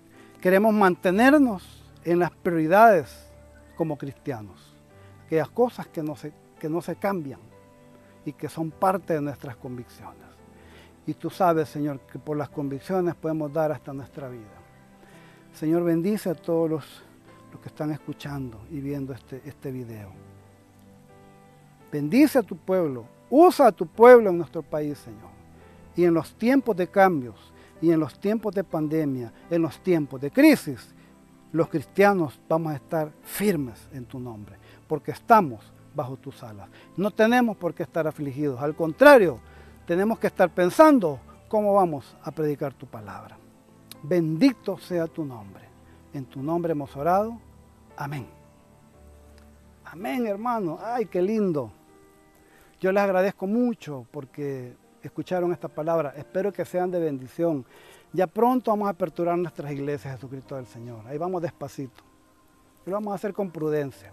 queremos 0.40 0.72
mantenernos 0.72 1.82
en 2.04 2.20
las 2.20 2.30
prioridades 2.30 3.28
como 3.74 3.98
cristianos. 3.98 4.76
Aquellas 5.26 5.48
cosas 5.48 5.88
que 5.88 6.04
no 6.04 6.14
se, 6.14 6.32
que 6.61 6.68
no 6.68 6.82
se 6.82 6.94
cambian 6.94 7.40
y 8.24 8.32
que 8.32 8.48
son 8.48 8.70
parte 8.70 9.14
de 9.14 9.22
nuestras 9.22 9.56
convicciones. 9.56 10.22
Y 11.04 11.14
tú 11.14 11.30
sabes, 11.30 11.68
Señor, 11.68 11.98
que 12.02 12.20
por 12.20 12.37
las 12.37 12.48
convicciones 12.48 13.16
podemos 13.16 13.52
dar 13.52 13.72
hasta 13.72 13.92
nuestra 13.92 14.28
vida. 14.28 14.62
Señor, 15.54 15.84
bendice 15.84 16.30
a 16.30 16.34
todos 16.34 16.70
los, 16.70 17.02
que 17.62 17.68
están 17.68 17.90
escuchando 17.90 18.60
y 18.70 18.80
viendo 18.80 19.12
este, 19.12 19.42
este 19.44 19.70
video. 19.70 20.10
Bendice 21.92 22.38
a 22.38 22.42
tu 22.42 22.56
pueblo, 22.56 23.04
usa 23.28 23.68
a 23.68 23.72
tu 23.72 23.86
pueblo 23.86 24.30
en 24.30 24.38
nuestro 24.38 24.62
país, 24.62 24.98
Señor. 24.98 25.30
Y 25.94 26.04
en 26.04 26.14
los 26.14 26.34
tiempos 26.34 26.76
de 26.76 26.88
cambios, 26.88 27.52
y 27.82 27.90
en 27.90 28.00
los 28.00 28.18
tiempos 28.18 28.54
de 28.54 28.64
pandemia, 28.64 29.32
en 29.50 29.60
los 29.60 29.78
tiempos 29.80 30.20
de 30.20 30.30
crisis, 30.30 30.94
los 31.52 31.68
cristianos 31.68 32.40
vamos 32.48 32.72
a 32.72 32.76
estar 32.76 33.12
firmes 33.22 33.88
en 33.92 34.06
tu 34.06 34.18
nombre, 34.18 34.56
porque 34.88 35.10
estamos 35.10 35.70
bajo 35.94 36.16
tus 36.16 36.42
alas. 36.42 36.68
No 36.96 37.10
tenemos 37.10 37.56
por 37.56 37.74
qué 37.74 37.82
estar 37.82 38.06
afligidos, 38.06 38.60
al 38.62 38.74
contrario, 38.74 39.38
tenemos 39.86 40.18
que 40.18 40.28
estar 40.28 40.48
pensando 40.48 41.20
cómo 41.48 41.74
vamos 41.74 42.16
a 42.22 42.30
predicar 42.30 42.72
tu 42.72 42.86
palabra. 42.86 43.41
Bendito 44.02 44.78
sea 44.78 45.06
tu 45.06 45.24
nombre. 45.24 45.62
En 46.12 46.24
tu 46.24 46.42
nombre 46.42 46.72
hemos 46.72 46.94
orado. 46.96 47.38
Amén. 47.96 48.26
Amén, 49.84 50.26
hermano. 50.26 50.78
Ay, 50.82 51.06
qué 51.06 51.22
lindo. 51.22 51.70
Yo 52.80 52.90
les 52.90 53.02
agradezco 53.02 53.46
mucho 53.46 54.06
porque 54.10 54.74
escucharon 55.02 55.52
esta 55.52 55.68
palabra. 55.68 56.14
Espero 56.16 56.52
que 56.52 56.64
sean 56.64 56.90
de 56.90 56.98
bendición. 56.98 57.64
Ya 58.12 58.26
pronto 58.26 58.70
vamos 58.70 58.88
a 58.88 58.90
aperturar 58.90 59.38
nuestras 59.38 59.70
iglesias 59.70 60.14
Jesucristo 60.14 60.56
del 60.56 60.66
Señor. 60.66 61.06
Ahí 61.06 61.16
vamos 61.16 61.40
despacito. 61.42 62.02
lo 62.84 62.92
vamos 62.92 63.12
a 63.12 63.14
hacer 63.14 63.32
con 63.32 63.50
prudencia. 63.50 64.12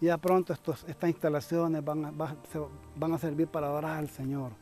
Ya 0.00 0.16
pronto 0.16 0.52
estas 0.52 1.10
instalaciones 1.10 1.84
van 1.84 2.06
a, 2.06 2.12
van 2.96 3.12
a 3.12 3.18
servir 3.18 3.48
para 3.48 3.66
adorar 3.66 3.98
al 3.98 4.08
Señor. 4.08 4.52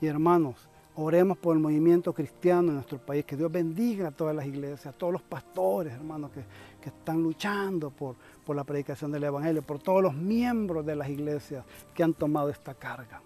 Y 0.00 0.06
hermanos, 0.06 0.68
oremos 0.96 1.38
por 1.38 1.56
el 1.56 1.62
movimiento 1.62 2.12
cristiano 2.12 2.68
en 2.68 2.74
nuestro 2.74 2.98
país. 2.98 3.24
Que 3.24 3.36
Dios 3.36 3.50
bendiga 3.50 4.08
a 4.08 4.10
todas 4.10 4.34
las 4.34 4.46
iglesias, 4.46 4.86
a 4.86 4.92
todos 4.92 5.12
los 5.12 5.22
pastores, 5.22 5.92
hermanos, 5.92 6.30
que, 6.32 6.44
que 6.80 6.88
están 6.90 7.22
luchando 7.22 7.90
por, 7.90 8.16
por 8.44 8.56
la 8.56 8.64
predicación 8.64 9.12
del 9.12 9.24
Evangelio, 9.24 9.62
por 9.62 9.78
todos 9.78 10.02
los 10.02 10.14
miembros 10.14 10.84
de 10.84 10.96
las 10.96 11.08
iglesias 11.08 11.64
que 11.94 12.02
han 12.02 12.14
tomado 12.14 12.50
esta 12.50 12.74
carga. 12.74 13.22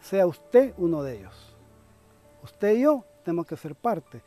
Sea 0.00 0.26
usted 0.26 0.74
uno 0.78 1.02
de 1.02 1.18
ellos. 1.18 1.56
Usted 2.42 2.76
y 2.76 2.82
yo 2.82 3.04
tenemos 3.24 3.46
que 3.46 3.56
ser 3.56 3.74
parte 3.74 4.22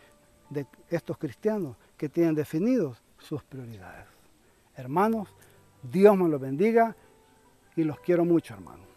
de 0.49 0.65
estos 0.89 1.17
cristianos 1.17 1.77
que 1.95 2.10
tienen 2.10 2.36
definidos 2.36 3.01
sus 3.17 3.41
prioridades. 3.43 4.06
Hermanos, 4.75 5.30
Dios 5.82 6.17
me 6.17 6.27
los 6.27 6.41
bendiga 6.41 6.95
y 7.75 7.84
los 7.84 7.99
quiero 7.99 8.25
mucho, 8.25 8.54
hermano. 8.54 8.90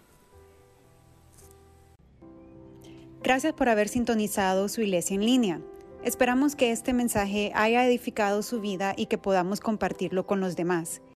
Gracias 3.24 3.54
por 3.54 3.70
haber 3.70 3.88
sintonizado 3.88 4.68
su 4.68 4.82
iglesia 4.82 5.14
en 5.14 5.24
línea. 5.24 5.60
Esperamos 6.04 6.56
que 6.56 6.72
este 6.72 6.92
mensaje 6.92 7.52
haya 7.54 7.86
edificado 7.86 8.42
su 8.42 8.60
vida 8.60 8.92
y 8.98 9.06
que 9.06 9.16
podamos 9.16 9.60
compartirlo 9.60 10.26
con 10.26 10.40
los 10.40 10.56
demás. 10.56 11.00